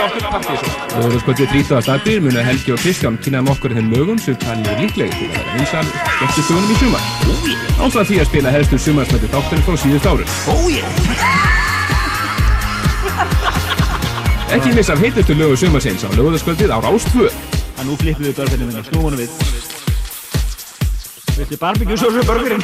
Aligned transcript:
vinna 0.00 0.08
okkur 0.08 0.24
á 0.24 0.30
vandi 0.34 0.54
Þú 0.90 0.98
voru 1.04 1.18
skoðið 1.20 1.48
13. 1.52 1.92
aðbyr 1.94 2.20
munu 2.24 2.40
Helgi 2.44 2.72
og 2.74 2.80
Kristján 2.80 3.16
kynnaðum 3.22 3.52
okkur 3.54 3.74
þeim 3.76 3.88
lögum 3.92 4.18
sem 4.20 4.36
talið 4.40 4.70
er 4.72 4.78
líklegið 4.84 5.14
til 5.18 5.28
að 5.28 5.32
vera 5.36 5.50
vinsal 5.58 5.86
eftir 6.26 6.42
stöðunum 6.46 6.72
í 6.72 6.76
sumar. 6.80 7.04
Áfram 7.80 8.06
því 8.08 8.16
að 8.20 8.30
spila 8.30 8.54
helstu 8.54 8.76
sumarsmættu 8.80 9.28
þáttunum 9.34 9.64
frá 9.66 9.74
síðust 9.84 10.08
árun 10.10 10.28
oh, 10.52 10.66
yeah. 10.70 10.88
Ekki 14.56 14.74
missa 14.74 14.92
af 14.96 15.02
heitustu 15.04 15.32
lögu 15.36 15.56
sumarsins 15.60 16.04
á 16.06 16.10
lögðarskvöldið 16.16 16.74
ára 16.74 16.88
ástföð 16.94 17.32
Að 17.80 17.84
nú 17.88 17.94
flippið 18.00 18.24
við 18.28 18.36
börfennum 18.40 18.68
en 18.68 18.76
hérna, 18.76 18.88
snúmanum 18.90 19.20
við. 19.22 19.30
Vilti 21.38 21.56
barbíkjusósu 21.60 22.20
börfinn 22.28 22.60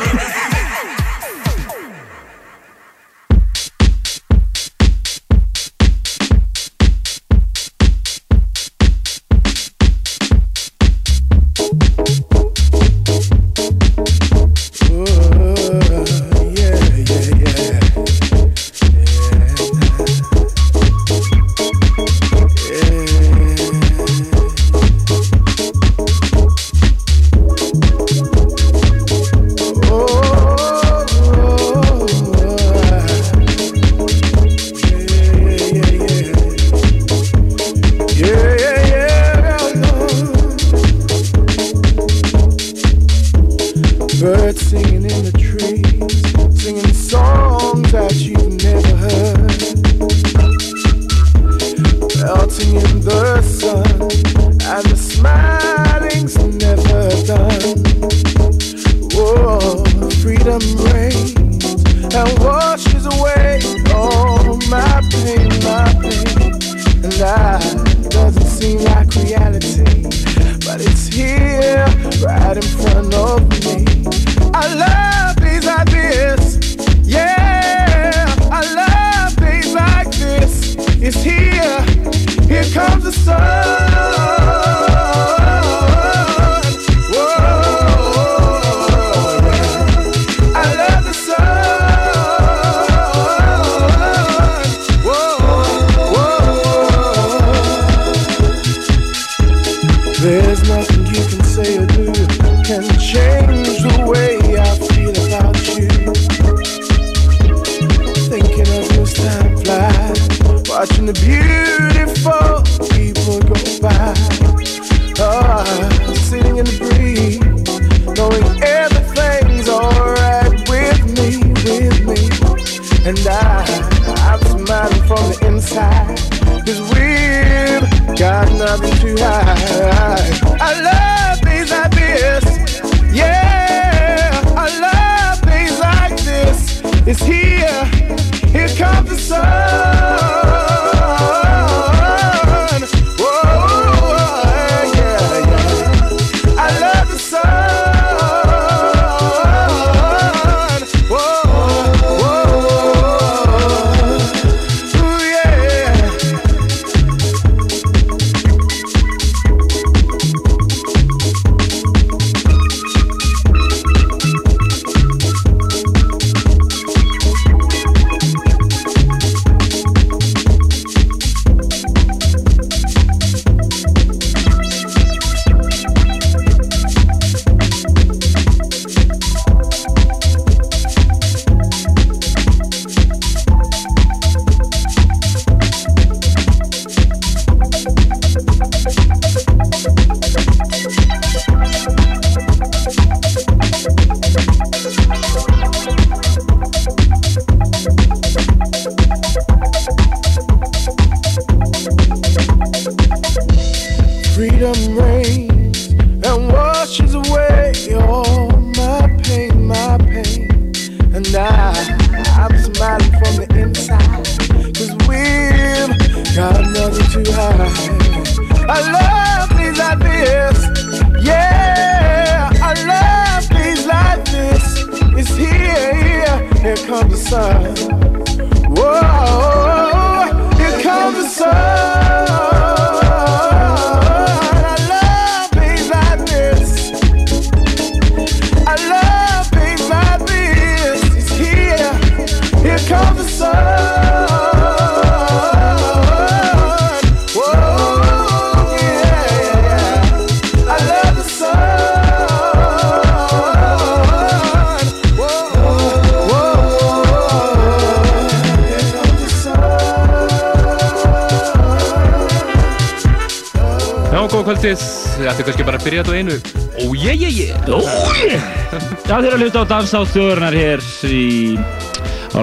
Hluta 269.56 269.72
á 269.72 269.80
danstátt 269.80 270.10
þjóðurnar 270.12 270.52
hér 270.52 270.82
í 271.08 271.56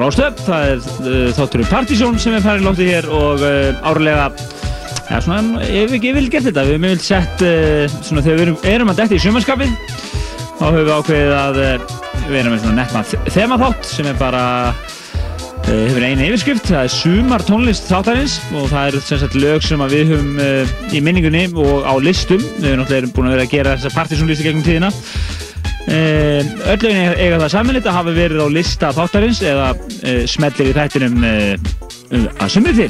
Rástöp. 0.01 0.39
Það 0.47 0.63
er 0.65 0.79
uh, 0.81 1.27
þátturinn 1.37 1.67
Partizón 1.69 2.15
sem 2.17 2.33
er 2.33 2.41
færið 2.41 2.63
lóttið 2.65 2.87
hér 2.89 3.07
og 3.13 3.43
uh, 3.45 3.83
árlega, 3.85 4.23
já 5.11 5.19
svona, 5.21 5.61
ef 5.61 5.93
ekki 5.93 6.15
vil 6.15 6.23
gert 6.33 6.47
þetta, 6.47 6.63
við 6.65 6.73
hefum 6.73 6.87
vilt 6.87 7.05
sett, 7.05 7.43
uh, 7.45 7.99
svona 7.99 8.23
þegar 8.25 8.39
við 8.39 8.45
erum, 8.47 8.57
erum 8.71 8.89
að 8.95 9.03
detti 9.03 9.19
í 9.19 9.23
sumarskapið, 9.27 9.75
þá 10.57 10.63
höfum 10.63 10.79
við 10.79 10.89
ákveðið 10.95 11.35
að 11.37 11.59
við 12.23 12.39
erum 12.39 12.55
með 12.55 12.65
netma 12.79 13.03
þemaþátt 13.35 13.89
sem 13.91 14.09
er 14.09 14.17
bara 14.17 14.43
hefur 15.67 16.03
einu 16.07 16.25
yfirskrift, 16.31 16.65
það 16.71 16.87
er 16.87 16.91
sumar 16.95 17.45
tónlist 17.45 17.85
þáttarins 17.87 18.39
og 18.57 18.65
það 18.73 18.87
er 18.87 19.05
sem 19.05 19.21
sagt 19.21 19.37
lög 19.37 19.61
sem 19.63 19.85
við 19.93 20.15
höfum 20.15 20.41
í 20.89 21.03
minningunni 21.05 21.45
og 21.61 21.85
á 21.85 21.93
listum, 22.01 22.41
við 22.57 22.71
höfum 22.73 22.81
náttúrulega 22.81 23.13
búin 23.13 23.29
að 23.29 23.37
vera 23.37 23.45
að 23.45 23.53
gera 23.53 23.77
þessa 23.77 23.93
partysónlisti 23.99 24.49
gegnum 24.49 24.65
tíðina 24.65 24.91
Öll 25.93 26.79
lögin 26.81 27.13
eiga, 27.17 27.39
það 27.41 27.51
samanlitt 27.53 27.87
að 27.89 27.97
hafa 27.99 28.13
verið 28.15 28.41
á 28.41 28.47
lista 28.49 28.91
þáttarins 28.95 29.41
eða 29.45 29.71
uh, 29.75 30.23
smellir 30.29 30.71
í 30.71 30.75
þættinum 30.77 31.25
um, 31.27 32.27
að 32.41 32.53
sumri 32.55 32.73
til 32.77 32.89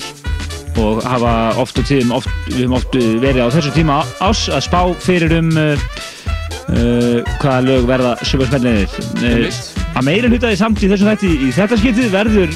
og 0.81 1.03
hafa 1.05 1.33
oft 1.61 1.77
og 1.77 1.85
tíðum 1.85 2.15
oft, 2.17 2.31
við 2.49 2.63
höfum 2.63 2.77
oft 2.79 2.95
verið 3.21 3.43
á 3.45 3.53
þessu 3.53 3.73
tíma 3.75 3.99
ás 4.25 4.47
að 4.49 4.63
spá 4.65 4.79
fyrir 5.03 5.35
um 5.37 5.51
hvaða 6.63 7.59
lög 7.67 7.85
verða 7.85 8.13
sumarsmellinir 8.25 8.95
að 9.93 10.07
meira 10.07 10.31
hluta 10.31 10.49
því 10.49 10.57
samt 10.63 10.81
í 10.81 10.89
þessu 10.89 11.09
þætti 11.11 11.33
í 11.45 11.51
þetta 11.53 11.77
skiptið 11.77 12.15
verður 12.15 12.55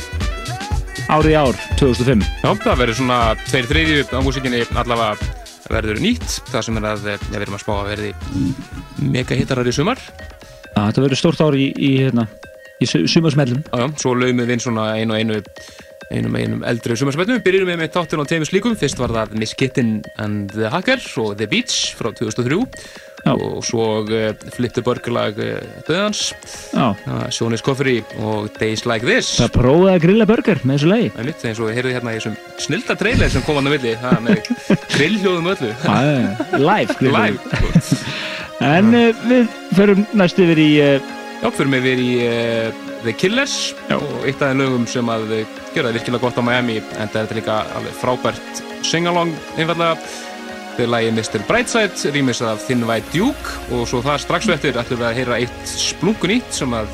árið 1.11 1.33
í 1.33 1.37
ár 1.37 1.59
2005 1.77 2.23
Já, 2.41 2.49
það 2.63 2.81
verður 2.81 2.99
svona 3.03 3.19
tveir 3.43 3.69
þriðju 3.69 4.07
á 4.09 4.19
músikinni 4.25 4.63
allavega 4.73 5.45
verður 5.71 6.01
nýtt. 6.01 6.39
Það 6.51 6.65
sem 6.67 6.79
er 6.79 6.87
að, 6.91 7.05
við 7.27 7.37
erum 7.41 7.57
að 7.57 7.63
spá 7.63 7.73
að 7.75 7.91
verði 7.91 8.11
mega 9.03 9.37
hittarar 9.37 9.67
í 9.67 9.75
sumar. 9.75 10.01
Þetta 10.89 11.03
verður 11.07 11.21
stórt 11.23 11.43
ár 11.43 11.57
í, 11.57 11.67
í, 11.73 11.91
hérna, 12.03 12.27
í 12.83 12.87
su- 12.89 13.05
sumarsmellum 13.09 13.63
svo 13.97 14.13
laumum 14.17 14.45
við 14.45 14.55
inn 14.57 14.65
svona 14.67 14.89
einu 14.99 15.15
og 15.15 15.19
einu 15.21 15.41
einum 16.07 16.35
einum 16.39 16.61
eldri 16.63 16.95
sumarsmöldum. 16.95 17.41
Byrjum 17.43 17.67
við 17.67 17.81
með 17.81 17.89
þáttin 17.91 18.21
á 18.23 18.29
tveimur 18.29 18.47
slíkum. 18.47 18.75
Fyrst 18.79 18.95
var 19.01 19.11
það 19.11 19.33
Miss 19.41 19.51
Kitten 19.59 19.89
and 20.23 20.53
the 20.55 20.69
Hacker 20.71 21.01
og 21.19 21.33
The 21.35 21.49
Beach 21.51 21.97
frá 21.99 22.13
2003 22.15 22.61
Já. 23.25 23.33
og 23.33 23.57
svo 23.67 23.87
uh, 24.05 24.29
Flip 24.55 24.71
the 24.77 24.83
Burger 24.85 25.11
lag 25.11 25.35
uh, 25.41 25.57
Döðans, 25.83 26.29
Já, 26.71 26.93
uh, 26.95 27.25
Sjónis 27.33 27.63
Coffee 27.65 28.05
og 28.23 28.47
Days 28.55 28.85
Like 28.87 29.03
This. 29.03 29.33
það 29.41 29.51
prófaði 29.57 29.91
að 29.97 30.01
grilla 30.05 30.27
burger 30.29 30.61
með 30.63 30.77
þessu 30.77 30.91
lagi 30.93 31.09
Það 31.11 31.19
er 31.25 31.27
mitt 31.33 31.45
eins 31.49 31.59
og 31.59 31.67
við 31.67 31.79
heyrðum 31.81 31.97
hérna 31.97 32.13
í 32.13 32.21
þessum 32.21 32.37
snilda 32.69 32.95
trailer 33.01 33.33
sem 33.35 33.43
kom 33.49 33.59
hann 33.59 33.67
á 33.67 33.71
milli, 33.73 33.95
það 33.99 34.23
með 34.29 34.51
grillhljóðum 34.95 35.51
öllu. 35.57 35.73
Live 36.63 36.95
sko. 36.95 38.07
En 38.65 38.93
uh, 38.95 39.23
við 39.29 39.49
förum 39.77 40.03
næst 40.17 40.39
yfir 40.41 40.59
í 40.61 40.69
uh, 40.81 41.15
Já, 41.37 41.51
mig 41.69 41.83
við 41.85 41.99
í 42.01 42.13
uh, 42.25 42.85
The 43.03 43.13
Killers 43.13 43.75
Já. 43.85 43.99
og 43.99 44.23
eitt 44.25 44.41
af 44.41 44.49
þeim 44.49 44.63
lögum 44.63 44.87
sem 44.89 45.11
að 45.13 45.27
gera 45.75 45.91
það 45.91 45.99
virkilega 45.99 46.23
gott 46.23 46.39
á 46.41 46.47
Miami. 46.47 46.79
En 46.97 47.11
það 47.11 47.19
er 47.19 47.27
þetta 47.27 47.37
líka 47.37 47.57
alveg 47.77 47.99
frábært 47.99 48.63
sing-along 48.87 49.35
einfallega 49.57 49.99
þegar 50.77 50.91
lagi 50.93 51.11
Mr. 51.13 51.43
Brightside 51.49 52.13
rýmis 52.15 52.41
af 52.41 52.65
Thin 52.65 52.85
White 52.89 53.13
Duke. 53.13 53.59
Og 53.69 53.85
svo 53.89 54.01
það 54.05 54.23
strax 54.25 54.49
eftir 54.57 54.81
ætlum 54.81 55.03
við 55.03 55.11
að 55.11 55.21
heyra 55.21 55.39
eitt 55.43 55.75
splungun 55.77 56.33
nýtt 56.33 56.57
sem 56.57 56.73
að 56.73 56.89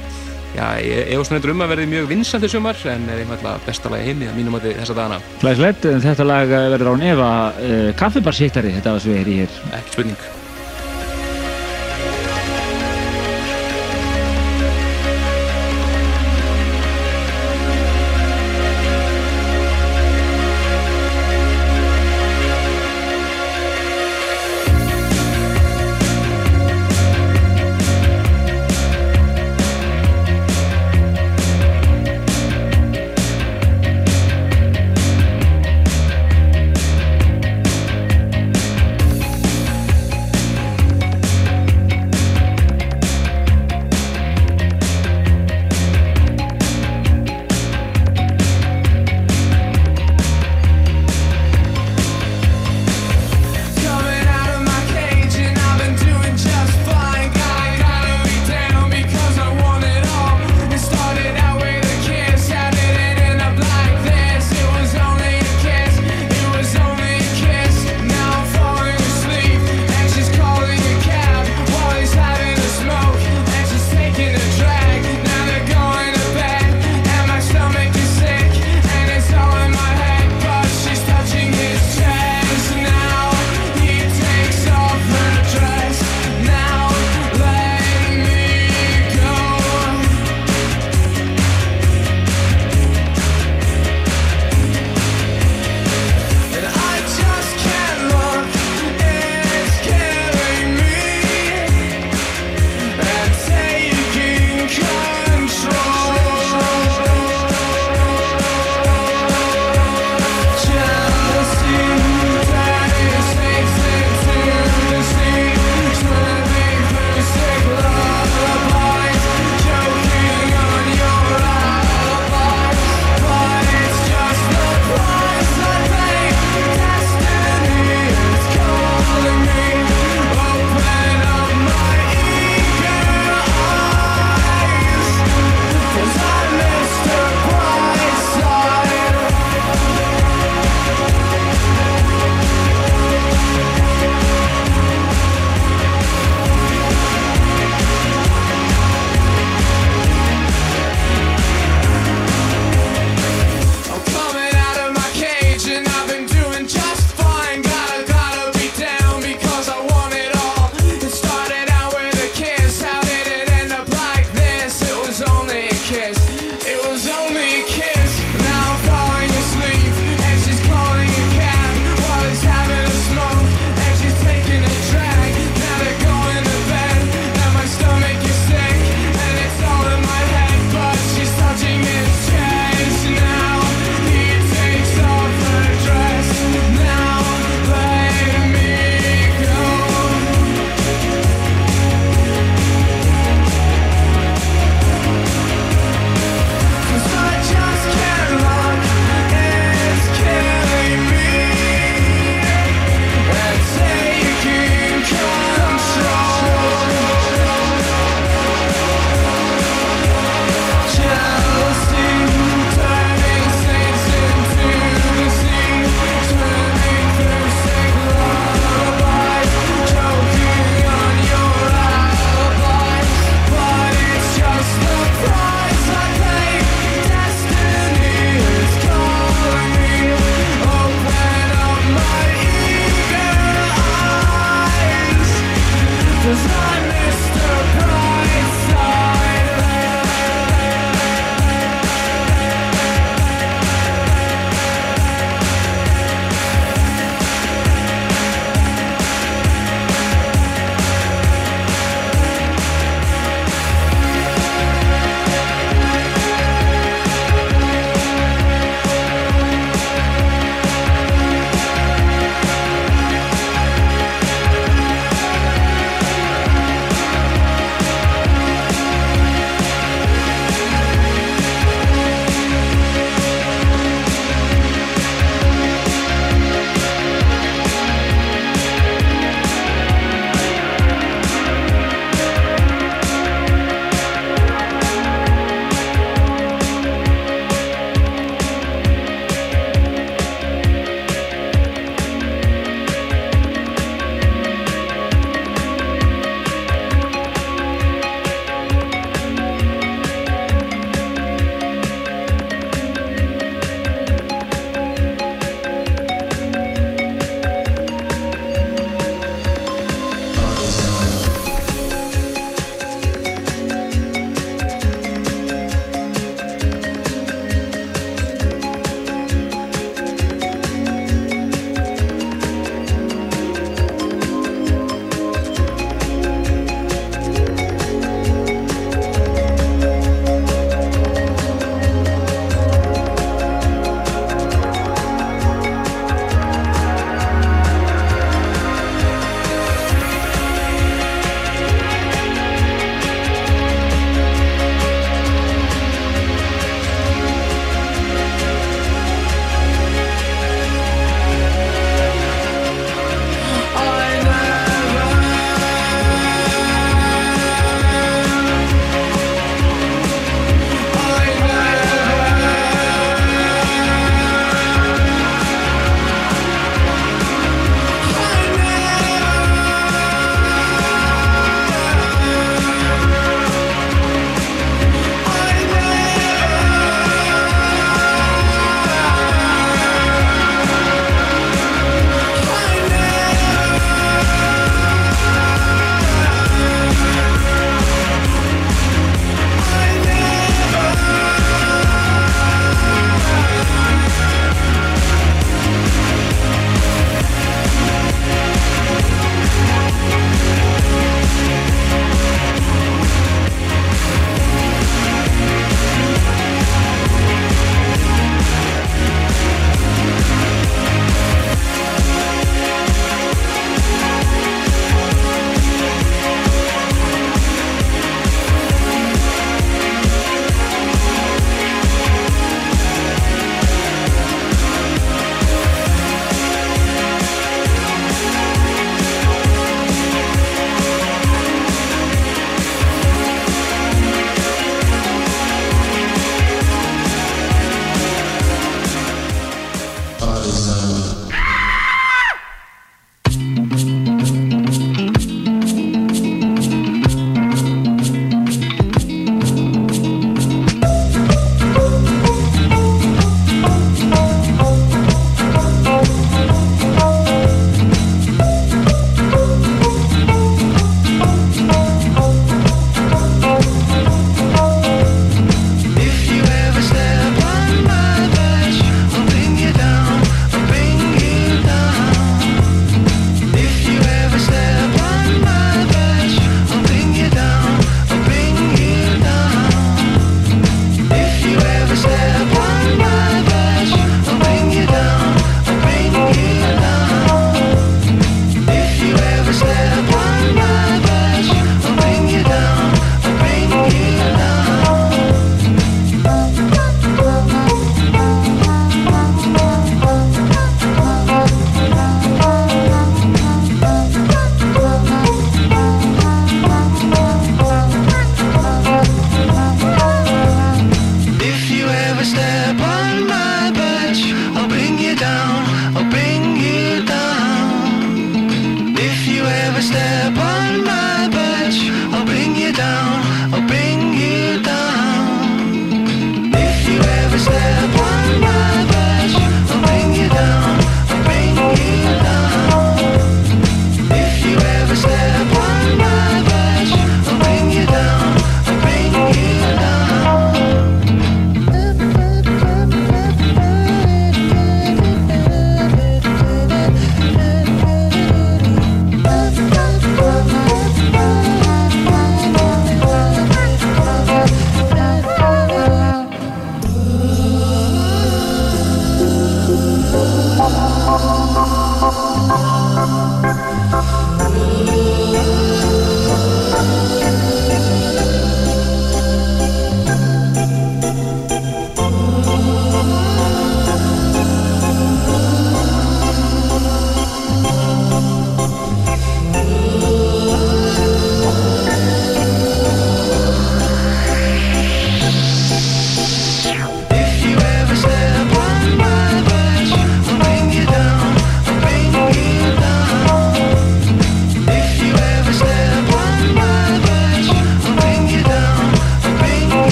já, 0.58 0.68
ég 0.84 1.16
efast 1.16 1.34
nefndur 1.34 1.56
um 1.56 1.66
að 1.66 1.74
verði 1.74 1.90
mjög 1.96 2.12
vinsandi 2.12 2.52
sumar 2.52 2.86
en 2.92 3.10
er 3.10 3.24
einfallega 3.24 3.64
besta 3.66 3.92
lagi 3.96 4.12
heimi 4.12 4.30
að 4.30 4.38
mínum 4.38 4.60
átti 4.60 4.76
þessa 4.78 5.00
dagana, 5.00 5.24
Glæslegt, 5.42 5.90
en 5.90 6.04
þetta 6.04 6.30
lag 6.30 6.56
verður 6.76 6.94
án 6.94 7.10
Eva 7.10 7.34
uh, 7.56 7.90
kaffibarshittari, 7.98 8.78
þetta 8.78 8.96
var 8.96 9.04
svo 9.04 9.16
við 9.16 9.22
heyri 9.24 9.42
hér. 9.42 9.60
Ekki 9.80 9.98
spurning 9.98 10.43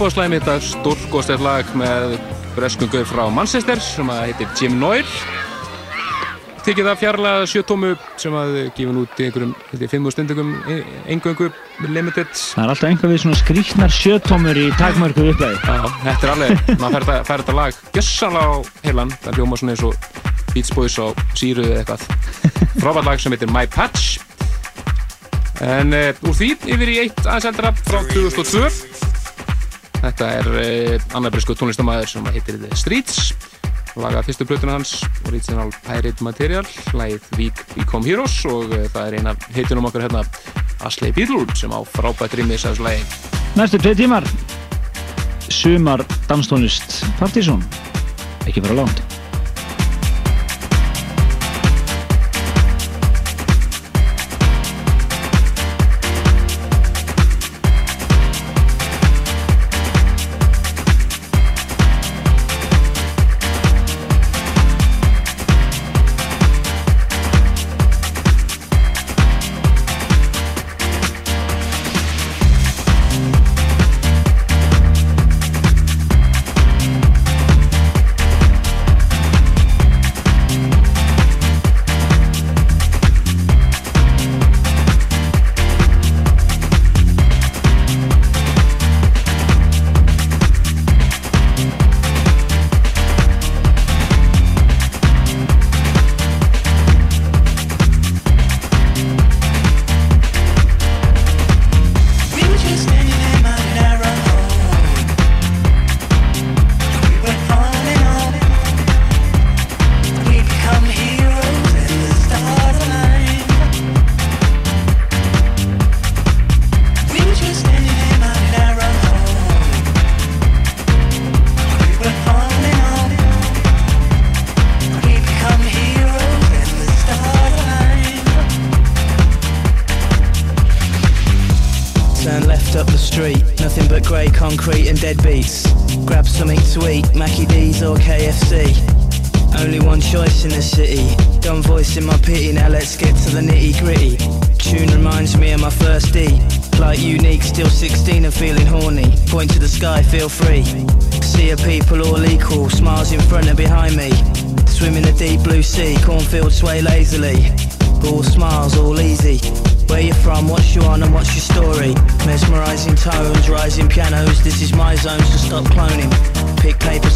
þetta 0.00 0.08
er 0.08 0.08
upp 0.08 0.16
á 0.16 0.16
slæmi 0.16 0.38
þetta 0.40 0.52
stórkostið 0.64 1.42
lag 1.44 1.70
með 1.76 2.12
breskungur 2.54 3.02
frá 3.04 3.26
Manchester 3.28 3.80
sem 3.84 4.08
að 4.08 4.20
heitir 4.30 4.52
Jim 4.56 4.78
Noir. 4.80 5.08
Tekið 6.64 6.86
það 6.88 7.00
fjarlaga 7.02 7.48
sjötómu 7.50 7.90
sem 8.20 8.36
að 8.36 8.54
gefa 8.78 8.94
út 9.02 9.20
í 9.20 9.26
einhverjum 9.26 9.52
fimmur 9.92 10.14
stundingum 10.14 10.54
engöngu 11.04 11.50
limited. 11.88 12.32
Það 12.32 12.62
er 12.62 12.72
alltaf 12.72 12.88
einhver 12.88 13.12
við 13.12 13.22
svona 13.24 13.40
skrítnar 13.42 13.92
sjötómur 13.92 14.60
í 14.60 14.70
takmörku 14.80 15.26
upplæði 15.34 15.60
þetta 15.66 16.16
er 16.16 16.32
alveg, 16.32 16.64
maður 16.84 17.06
fær, 17.10 17.26
þetta 17.32 17.56
lag 17.58 17.80
gessanlega 17.96 18.56
á 18.56 18.58
heilan, 18.86 19.12
það 19.24 19.40
hljóma 19.40 19.58
svona 19.60 19.74
eins 19.74 19.84
og 19.90 20.08
Beats 20.54 20.72
Boys 20.76 20.96
á 20.96 21.12
síruðu 21.36 21.74
eða 21.74 21.82
eitthvað. 21.82 22.72
Frábært 22.78 23.10
lag 23.10 23.20
sem 23.20 23.36
heitir 23.36 23.52
My 23.52 23.68
Patch. 23.68 24.16
En 25.60 25.92
uh, 25.92 26.24
úr 26.24 26.38
því 26.40 26.54
yfir 26.72 26.94
í 26.94 26.96
eitt 27.04 27.20
aðeins 27.28 27.84
frá 27.84 28.00
2002 28.14 28.89
Þetta 30.20 30.36
er 30.36 30.56
eh, 30.60 31.04
annar 31.16 31.32
brisku 31.32 31.54
tónlistamæður 31.56 32.10
sem 32.10 32.26
heitir 32.28 32.58
The 32.60 32.76
Streets. 32.76 33.30
Laga 33.96 34.20
fyrstu 34.20 34.44
blötuna 34.44 34.74
hans 34.74 34.90
Original 35.30 35.70
Pirate 35.86 36.20
Material 36.20 36.66
lagið 36.92 37.24
Week 37.38 37.62
Become 37.72 38.04
Heroes 38.04 38.34
og 38.44 38.74
eh, 38.76 38.84
það 38.92 39.06
er 39.06 39.16
eina 39.16 39.32
heitunum 39.56 39.88
okkur 39.88 40.04
hérna 40.04 40.20
Ashley 40.84 41.16
Beadle 41.16 41.46
sem 41.56 41.72
á 41.72 41.80
frábært 41.88 42.36
rýmis 42.36 42.66
af 42.68 42.76
þessu 42.76 42.84
lagi. 42.84 43.00
Næstu 43.56 43.80
tvei 43.80 43.94
tímar. 43.96 44.28
Sumar 45.48 46.04
danstónlist 46.28 47.00
Partizón 47.16 47.64
ekki 48.44 48.60
bara 48.60 48.82
langt 48.82 49.00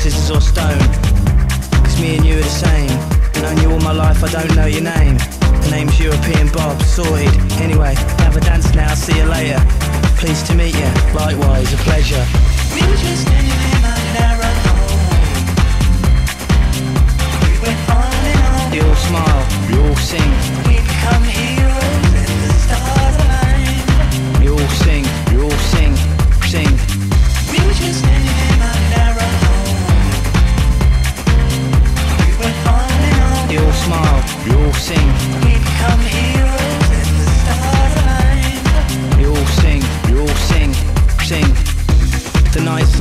scissors 0.05 0.31
or 0.31 0.41
stone. 0.41 0.79
Cause 1.83 1.99
me 1.99 2.17
and 2.17 2.27
you 2.27 2.35
are 2.35 2.43
the 2.43 2.57
same. 2.67 2.93
Known 3.41 3.57
you 3.63 3.71
all 3.73 3.81
my 3.81 3.93
life, 3.93 4.23
I 4.23 4.29
don't 4.29 4.55
know 4.55 4.67
your 4.67 4.83
name. 4.83 5.17
The 5.65 5.69
name's 5.71 5.99
European 5.99 6.49
Bob, 6.53 6.83
sorted. 6.83 7.33
Anyway, 7.65 7.95
have 8.21 8.37
a 8.37 8.41
dance 8.41 8.75
now, 8.75 8.93
see 8.93 9.17
you 9.17 9.25
later. 9.25 9.61
Pleased 10.21 10.45
to 10.49 10.55
meet 10.55 10.75
you, 10.77 10.93
likewise, 11.15 11.73
a 11.73 11.79
pleasure. 11.89 12.25
We 12.75 12.83
were 12.85 13.01
just 13.01 13.23
standing 13.23 13.61
in 13.73 13.81
my 13.81 13.97
narrow 14.13 14.53
home. 14.69 15.01
We 17.41 17.53
went 17.65 17.81
on 17.89 18.13
and 18.29 18.45
on. 18.61 18.71
They 18.73 18.81
all 18.85 19.01
smile, 19.09 19.43
we 19.69 19.75
all 19.89 19.97
sing. 19.97 20.31
We 20.69 20.85
become 20.85 21.25
heroes 21.25 21.64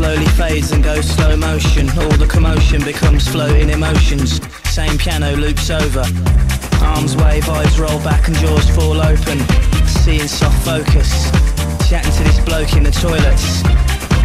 slowly 0.03 0.25
fades 0.35 0.71
and 0.73 0.83
goes 0.83 1.05
slow 1.05 1.33
motion. 1.37 1.87
All 1.91 2.11
the 2.19 2.27
commotion 2.27 2.83
becomes 2.83 3.25
floating 3.25 3.69
emotions. 3.69 4.41
Same 4.69 4.97
piano 4.97 5.31
loops 5.37 5.69
over. 5.69 6.03
Arms 6.83 7.15
wave, 7.15 7.47
eyes 7.47 7.79
roll 7.79 7.99
back 8.03 8.27
and 8.27 8.35
jaws 8.35 8.69
fall 8.75 8.99
open. 8.99 9.39
Seeing 10.03 10.27
soft 10.27 10.59
focus. 10.65 11.31
Chatting 11.87 12.11
to 12.19 12.23
this 12.25 12.39
bloke 12.43 12.73
in 12.73 12.83
the 12.83 12.91
toilets. 12.91 13.63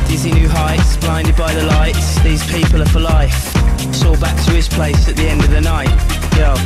Dizzy 0.08 0.32
new 0.32 0.48
heights, 0.48 0.96
blinded 0.96 1.36
by 1.36 1.54
the 1.54 1.62
lights. 1.66 2.20
These 2.24 2.42
people 2.50 2.82
are 2.82 2.90
for 2.90 2.98
life. 3.00 3.38
All 4.04 4.18
back 4.18 4.34
to 4.46 4.50
his 4.50 4.66
place 4.66 5.08
at 5.08 5.14
the 5.14 5.28
end 5.28 5.44
of 5.44 5.50
the 5.50 5.60
night. 5.60 5.94
Yo, 6.34 6.58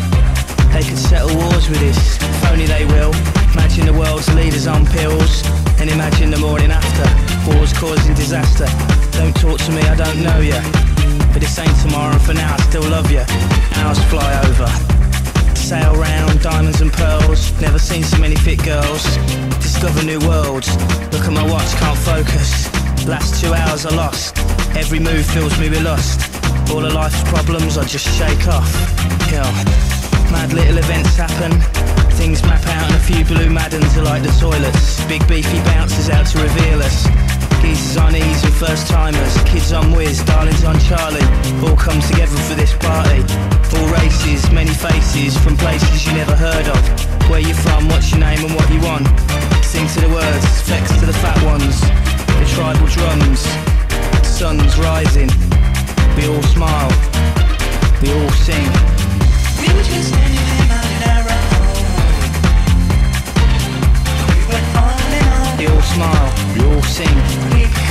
they 0.73 0.89
could 0.89 0.97
settle 0.97 1.37
wars 1.37 1.69
with 1.69 1.81
this. 1.81 2.17
If 2.17 2.51
only 2.51 2.65
they 2.65 2.87
will. 2.87 3.13
Imagine 3.53 3.85
the 3.85 3.93
world's 3.93 4.33
leaders 4.33 4.67
on 4.67 4.87
pills. 4.87 5.45
And 5.79 5.91
imagine 5.91 6.31
the 6.31 6.39
morning 6.39 6.71
after. 6.71 7.05
Wars 7.51 7.75
causing 7.75 8.15
disaster. 8.15 9.02
Don't 9.13 9.35
talk 9.37 9.59
to 9.59 9.73
me, 9.73 9.83
I 9.83 9.95
don't 9.95 10.23
know 10.23 10.41
ya. 10.41 10.61
But 11.33 11.41
this 11.41 11.59
ain't 11.59 11.77
tomorrow, 11.81 12.13
and 12.13 12.23
for 12.23 12.35
now 12.35 12.55
I 12.55 12.61
still 12.63 12.89
love 12.91 13.11
ya. 13.11 13.25
Hours 13.77 14.03
fly 14.11 14.29
over. 14.49 14.69
Sail 15.57 15.95
round, 15.97 16.41
diamonds 16.43 16.81
and 16.81 16.93
pearls. 16.93 17.53
Never 17.61 17.79
seen 17.79 18.03
so 18.03 18.19
many 18.19 18.37
fit 18.37 18.63
girls. 18.65 19.05
Discover 19.61 20.05
new 20.05 20.21
worlds. 20.21 20.69
Look 21.13 21.25
at 21.25 21.33
my 21.33 21.45
watch, 21.49 21.71
can't 21.77 21.99
focus. 21.99 22.69
Last 23.07 23.41
two 23.43 23.53
hours 23.55 23.87
are 23.87 23.97
lost. 23.97 24.37
Every 24.77 25.01
move 25.01 25.25
fills 25.27 25.59
me 25.59 25.69
with 25.69 25.83
lust. 25.83 26.21
All 26.71 26.85
of 26.85 26.93
life's 26.93 27.23
problems 27.25 27.77
I 27.77 27.85
just 27.85 28.07
shake 28.19 28.47
off. 28.49 28.71
Yeah. 29.33 29.49
Mad 30.31 30.53
little 30.53 30.79
events 30.79 31.17
happen. 31.17 31.53
Things 32.13 32.43
map 32.43 32.65
out 32.67 32.91
and 32.91 32.95
a 32.95 33.01
few 33.01 33.25
blue 33.25 33.51
maddens 33.51 33.97
are 33.97 34.03
like 34.03 34.23
the 34.23 34.33
toilets. 34.41 35.05
Big 35.07 35.27
beefy 35.27 35.59
bouncers 35.65 36.09
out 36.09 36.27
to 36.27 36.39
reveal 36.39 36.83
us. 36.83 37.32
Geezers 37.73 37.97
on 37.97 38.15
ease 38.15 38.45
and 38.45 38.53
first 38.53 38.87
timers. 38.87 39.35
Kids 39.45 39.73
on 39.73 39.93
whiz, 39.93 40.23
darlings 40.25 40.63
on 40.63 40.79
Charlie. 40.81 41.25
All 41.65 41.75
come 41.75 41.99
together 42.03 42.37
for 42.45 42.55
this 42.55 42.75
party. 42.77 43.25
All 43.73 43.89
races, 43.89 44.51
many 44.51 44.75
faces 44.75 45.39
from 45.39 45.57
places 45.57 46.07
you 46.07 46.13
never 46.13 46.37
heard 46.37 46.69
of. 46.69 46.83
Where 47.31 47.41
you 47.41 47.55
from, 47.55 47.89
what's 47.89 48.11
your 48.11 48.21
name 48.21 48.45
and 48.45 48.55
what 48.55 48.69
you 48.69 48.81
want. 48.83 49.09
Sing 49.65 49.89
to 49.89 50.01
the 50.05 50.11
words, 50.13 50.45
flex 50.69 50.93
to 51.01 51.07
the 51.07 51.17
fat 51.25 51.39
ones. 51.49 51.81
The 52.41 52.47
tribal 52.53 52.89
drums. 52.93 53.41
Sun's 54.21 54.77
rising. 54.79 55.31
We 56.17 56.29
all 56.29 56.43
smile. 56.53 56.93
We 58.03 58.13
all 58.13 58.33
sing. 58.45 58.69
We 59.61 59.73
were 59.73 59.87
just 59.89 60.09
standing 60.13 60.49
in 60.61 60.69
my 60.69 60.85
narrow 61.01 61.41
We 64.29 64.43
went 64.53 64.69
on 64.77 65.01
and 65.17 65.27
on. 65.41 65.57
They 65.57 65.67
all 65.73 65.87
smile. 65.97 66.29
We 66.53 66.61
all 66.69 66.83
sing. 66.83 67.52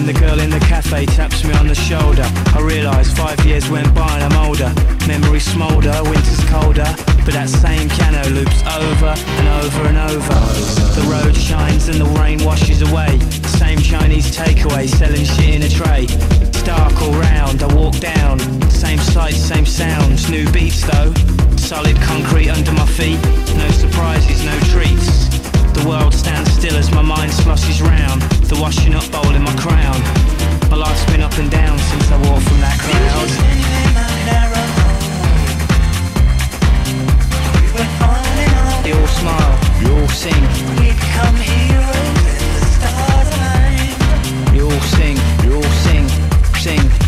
Then 0.00 0.14
the 0.14 0.20
girl 0.20 0.40
in 0.40 0.48
the 0.48 0.60
cafe 0.60 1.04
taps 1.04 1.44
me 1.44 1.52
on 1.52 1.66
the 1.68 1.74
shoulder. 1.74 2.24
I 2.56 2.60
realise 2.62 3.12
five 3.12 3.38
years 3.44 3.68
went 3.68 3.94
by 3.94 4.08
and 4.16 4.32
I'm 4.32 4.48
older. 4.48 4.72
Memories 5.06 5.44
smoulder, 5.44 5.92
winter's 6.04 6.42
colder. 6.48 6.88
But 7.20 7.36
that 7.36 7.50
same 7.50 7.86
piano 7.90 8.24
loops 8.30 8.64
over 8.64 9.12
and 9.12 9.48
over 9.60 9.82
and 9.92 9.98
over. 9.98 10.40
The 10.96 11.04
road 11.04 11.36
shines 11.36 11.88
and 11.88 12.00
the 12.00 12.08
rain 12.18 12.42
washes 12.42 12.80
away. 12.80 13.20
Same 13.60 13.78
Chinese 13.78 14.34
takeaway 14.34 14.88
selling 14.88 15.26
shit 15.26 15.56
in 15.56 15.62
a 15.64 15.68
tray. 15.68 16.06
It's 16.08 16.62
dark 16.62 16.96
all 17.02 17.12
round, 17.20 17.62
I 17.62 17.68
walk 17.74 18.00
down. 18.00 18.40
Same 18.70 18.98
sights, 18.98 19.36
same 19.36 19.66
sounds. 19.66 20.30
New 20.30 20.50
beats 20.50 20.80
though. 20.80 21.12
Solid 21.58 22.00
concrete 22.00 22.48
under 22.48 22.72
my 22.72 22.86
feet. 22.86 23.20
No 23.52 23.68
surprises, 23.68 24.42
no 24.46 24.58
treats. 24.72 25.29
The 25.72 25.84
world 25.88 26.12
stands 26.12 26.50
still 26.52 26.76
as 26.76 26.90
my 26.90 27.02
mind 27.02 27.32
sloshes 27.32 27.80
round. 27.80 28.22
The 28.50 28.58
washing 28.60 28.94
up 28.94 29.10
bowl 29.10 29.34
in 29.34 29.42
my 29.42 29.54
crown. 29.56 30.00
My 30.70 30.76
life's 30.76 31.04
been 31.06 31.20
up 31.20 31.36
and 31.38 31.50
down 31.50 31.78
since 31.78 32.10
I 32.10 32.16
walked 32.28 32.46
from 32.48 32.60
that 32.60 32.78
crowd. 32.78 33.28
They 38.84 38.92
all 38.92 39.06
smile, 39.06 39.54
we 39.80 39.86
all 39.90 40.08
sing. 40.08 40.42
We 40.80 40.90
become 40.90 41.36
heroes 41.36 42.24
and 42.34 42.48
the 42.56 42.64
stars 42.74 43.28
align. 43.36 44.52
We 44.52 44.62
all 44.62 44.80
sing, 44.96 45.16
we 45.42 45.54
all 45.54 45.72
sing, 45.84 46.08
sing. 46.58 46.99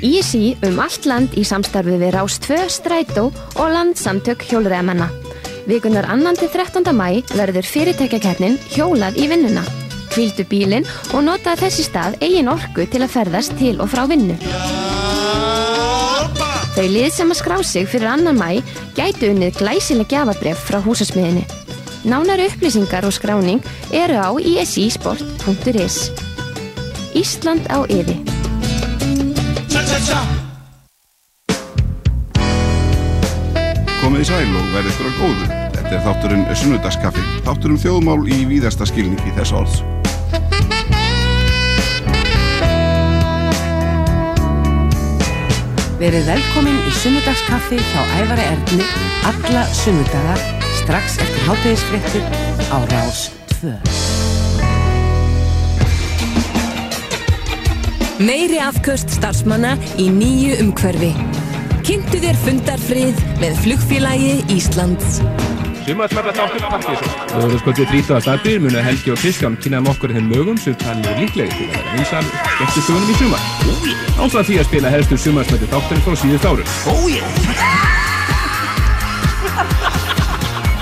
Ísi 0.00 0.56
um 0.66 0.78
allt 0.78 1.06
land 1.08 1.34
í 1.34 1.42
samstarfi 1.46 1.96
við 1.98 2.14
Rástfö, 2.14 2.58
Strætó 2.70 3.30
og 3.30 3.72
landsamtök 3.74 4.44
hjólreðamanna. 4.50 5.10
Vikunar 5.66 6.06
2. 6.12 6.36
til 6.38 6.52
13. 6.54 6.94
mæ 6.94 7.22
verður 7.34 7.66
fyrirtækjakernin 7.66 8.58
hjólað 8.74 9.18
í 9.18 9.30
vinnuna. 9.32 9.79
Kvildu 10.20 10.44
bílinn 10.44 10.84
og 11.16 11.22
nota 11.24 11.54
þessi 11.56 11.86
stað 11.86 12.18
eigin 12.20 12.50
orku 12.52 12.84
til 12.92 12.98
að 13.00 13.12
ferðast 13.14 13.54
til 13.56 13.78
og 13.80 13.88
frá 13.88 14.02
vinnu. 14.04 14.34
Þau 16.74 16.88
lið 16.92 17.06
sem 17.14 17.30
að 17.32 17.38
skrá 17.38 17.54
sig 17.64 17.86
fyrir 17.88 18.10
annan 18.10 18.36
mæ 18.36 18.58
gætu 18.98 19.30
unnið 19.32 19.56
glæsileg 19.62 20.10
gjafabref 20.12 20.60
frá 20.68 20.76
húsasmiðinni. 20.84 21.46
Nánari 22.04 22.50
upplýsingar 22.50 23.06
og 23.08 23.14
skráning 23.16 23.64
eru 23.96 24.20
á 24.20 24.28
isisport.is. 24.36 25.96
Ísland 27.16 27.64
á 27.72 27.80
yði. 27.88 28.18
Komið 34.02 34.20
í 34.20 34.28
sæl 34.28 34.52
og 34.52 34.68
verðið 34.76 34.92
stóra 34.98 35.14
góðu. 35.16 35.48
Þetta 35.78 35.96
er 35.96 36.04
þátturinn 36.10 36.44
Sunnudagskaffi, 36.52 37.24
þátturinn 37.48 37.80
þjóðmál 37.80 38.20
í 38.28 38.42
víðasta 38.52 38.84
skilningi 38.84 39.32
þess 39.40 39.56
orðs. 39.56 39.80
Verið 46.00 46.30
velkomin 46.30 46.78
í 46.88 46.90
sunnudagskaffi 46.96 47.76
hjá 47.76 48.00
Ævari 48.22 48.44
Erni 48.48 48.84
alla 49.28 49.66
sunnudaga 49.76 50.32
strax 50.78 51.18
eftir 51.20 51.42
háttegisfrettur 51.44 52.24
á 52.72 52.78
Rás 52.88 53.20
2. 53.60 53.74
Meiri 58.24 58.56
afköst 58.64 59.12
starfsmanna 59.12 59.74
í 60.00 60.08
nýju 60.08 60.56
umhverfi. 60.64 61.12
Kynntu 61.84 62.24
þér 62.24 62.40
fundarfrið 62.46 63.20
með 63.44 63.60
flugfélagi 63.66 64.34
Íslands. 64.56 65.20
Sumarsmæfla 65.90 66.32
þáttur 66.32 66.62
Partísson. 66.70 67.08
Lögurskvöldi 67.40 67.84
30. 67.86 68.28
apríl 68.30 68.60
munu 68.62 68.78
Helgi 68.78 69.10
og 69.10 69.18
Kristján 69.18 69.56
kynnaðum 69.58 69.90
okkur 69.90 70.12
þeim 70.14 70.28
lögum 70.30 70.58
sem 70.62 70.74
talið 70.78 71.08
er 71.10 71.16
líklegi 71.18 71.50
til 71.56 71.66
að 71.66 71.72
vera 71.74 71.90
vinsal 71.96 72.26
eftir 72.62 72.82
sögunum 72.86 73.10
í 73.10 73.16
sumar. 73.18 73.42
Ástæðan 74.22 74.46
því 74.46 74.54
að 74.60 74.68
spila 74.68 74.92
helstu 74.94 75.18
sumarsmæfla 75.18 75.70
þátturinn 75.72 76.04
frá 76.06 76.14
síðust 76.22 76.46
árum. 76.46 76.68
Oh 76.92 77.04
yeah! 77.10 77.26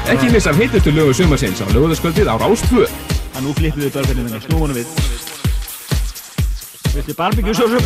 Ekki 0.13 0.29
missa 0.35 0.53
af 0.53 0.61
heitustu 0.61 0.93
lögu 0.93 1.17
sumarsins 1.17 1.65
á 1.65 1.67
lögurskvöldið 1.73 2.29
á 2.29 2.37
Rás 2.45 2.61
2. 2.69 2.85
að 2.85 3.47
nú 3.47 3.57
flippum 3.57 3.87
við 3.87 3.95
börgarinn 3.97 4.29
minni, 4.29 4.45
snúum 4.45 4.77
við 4.77 4.85
Viltu 6.99 7.17
barbecue 7.17 7.57
sósu 7.57 7.81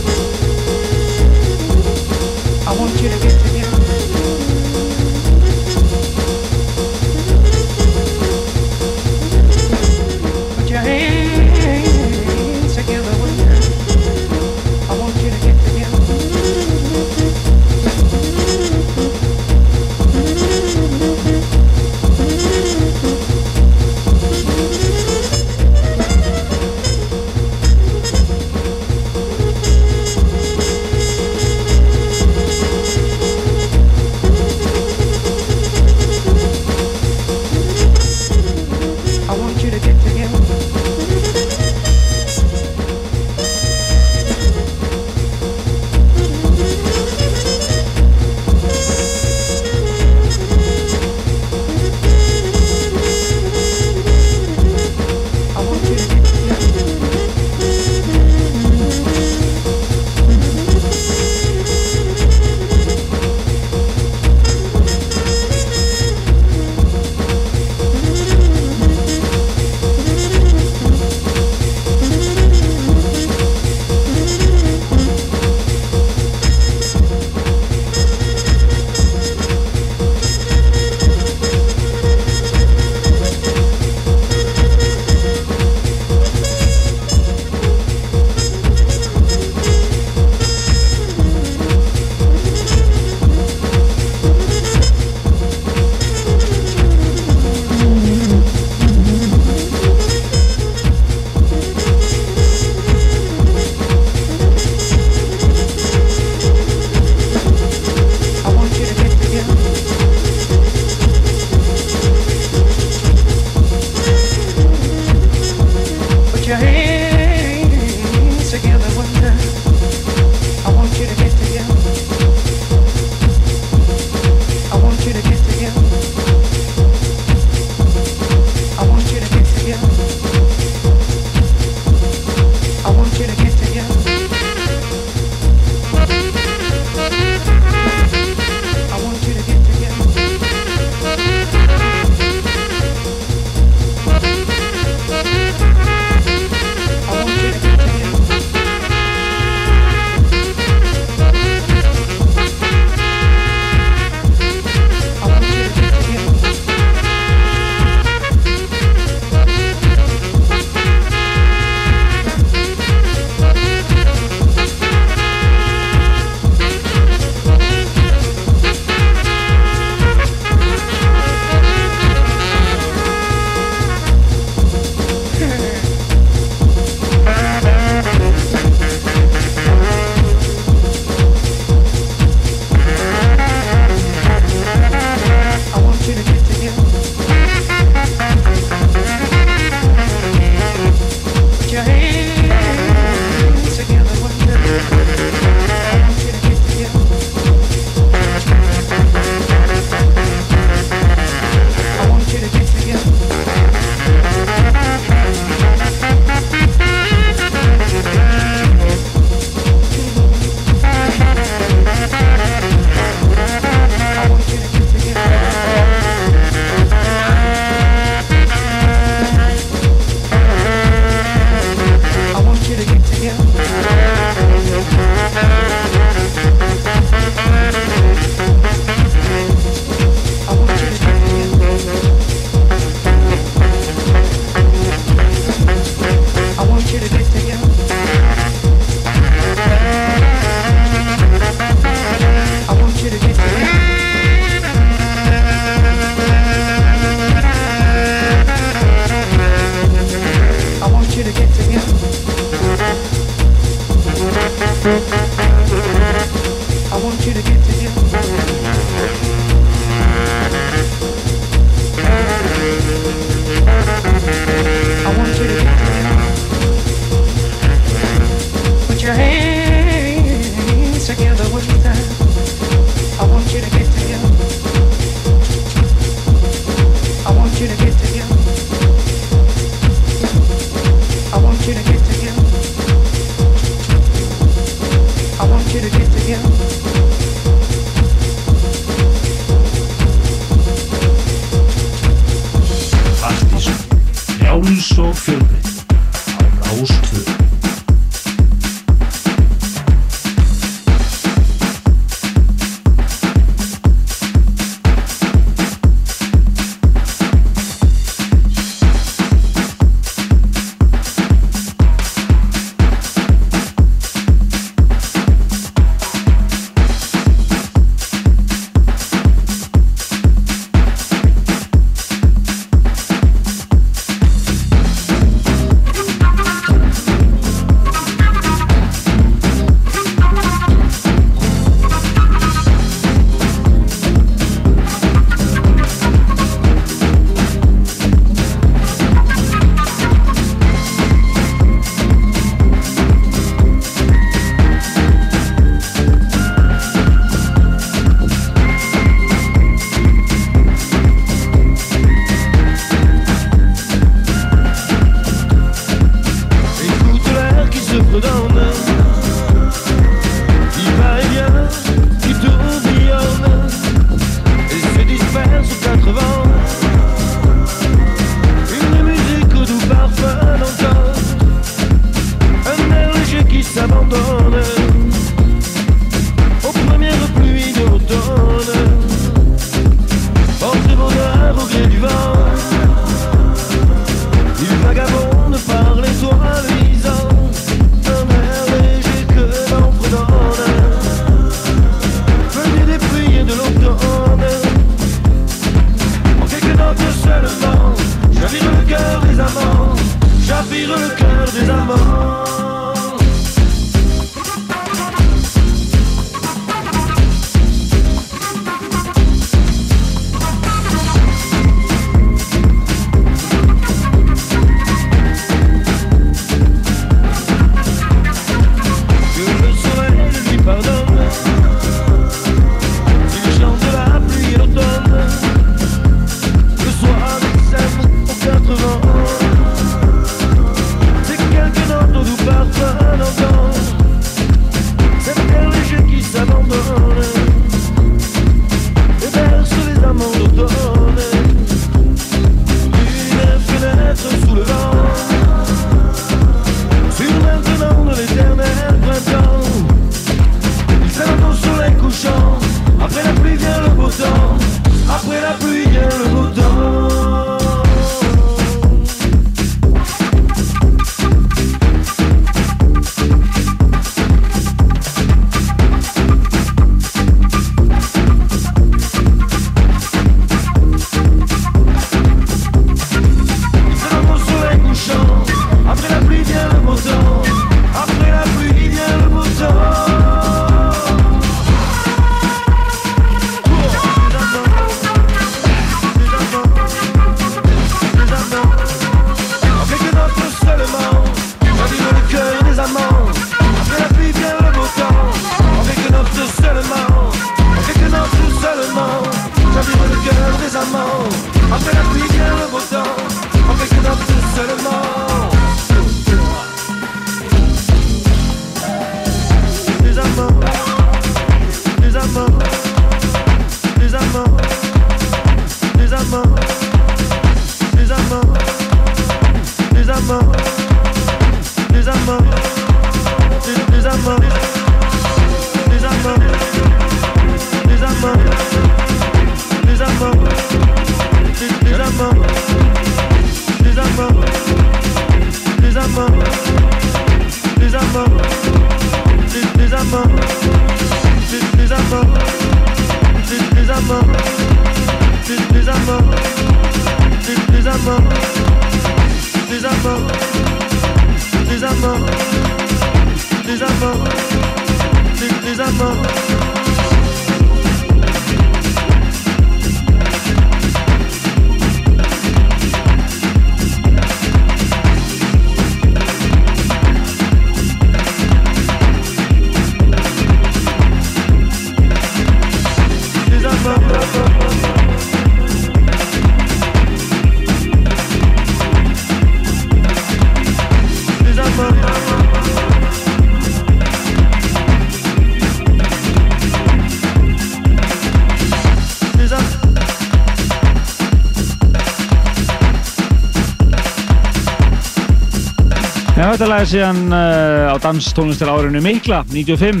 Lagði 596.82 596.98
síðan 596.98 597.18
uh, 597.30 597.94
á 597.94 597.96
danstónlistar 598.02 598.66
árinu 598.72 598.98
mikla, 599.04 599.36
95. 599.54 600.00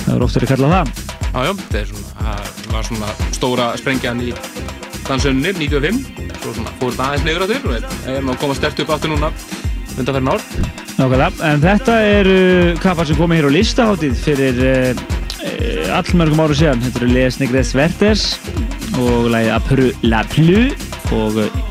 Það 0.00 0.08
er 0.16 0.22
oft 0.26 0.34
verið 0.34 0.48
kallað 0.50 0.72
það. 0.74 0.88
Já, 1.22 1.44
já, 1.46 1.50
þetta 1.60 1.82
svona, 1.86 2.32
það 2.56 2.72
var 2.72 2.86
svona 2.88 3.10
stóra 3.36 3.66
sprengjan 3.78 4.22
í 4.26 4.32
dansunni 5.06 5.52
95, 5.54 6.00
svo 6.40 6.54
svona 6.56 6.72
fór 6.80 6.96
þetta 6.96 7.06
aðeins 7.06 7.26
niður 7.28 7.44
áttur 7.46 7.68
og 7.70 7.76
er- 7.76 8.16
er 8.16 8.26
nú 8.26 8.32
að 8.34 8.40
koma 8.42 8.56
stert 8.58 8.82
upp 8.82 8.90
áttur 8.96 9.12
núna 9.12 9.30
undanferðin 10.00 10.32
ár. 10.34 10.42
Nákvæmlega, 10.98 11.30
en 11.52 11.62
þetta 11.62 11.98
eru 12.16 12.36
kappar 12.82 13.06
sem 13.06 13.20
komið 13.20 13.38
hér 13.38 13.48
á 13.54 13.56
listaháttið 13.60 14.18
fyrir 14.26 14.58
uh, 14.66 15.04
uh, 15.46 15.98
allmörgum 16.00 16.42
áru 16.42 16.58
síðan. 16.58 16.82
Þetta 16.88 17.04
eru 17.04 17.12
Les 17.14 17.38
Negres 17.38 17.70
Vertes 17.78 18.26
og 18.98 19.30
lagið 19.30 19.54
Apru 19.60 19.92
La 20.10 20.24
Plu 20.34 20.66
og 21.14 21.38
uh, 21.38 21.62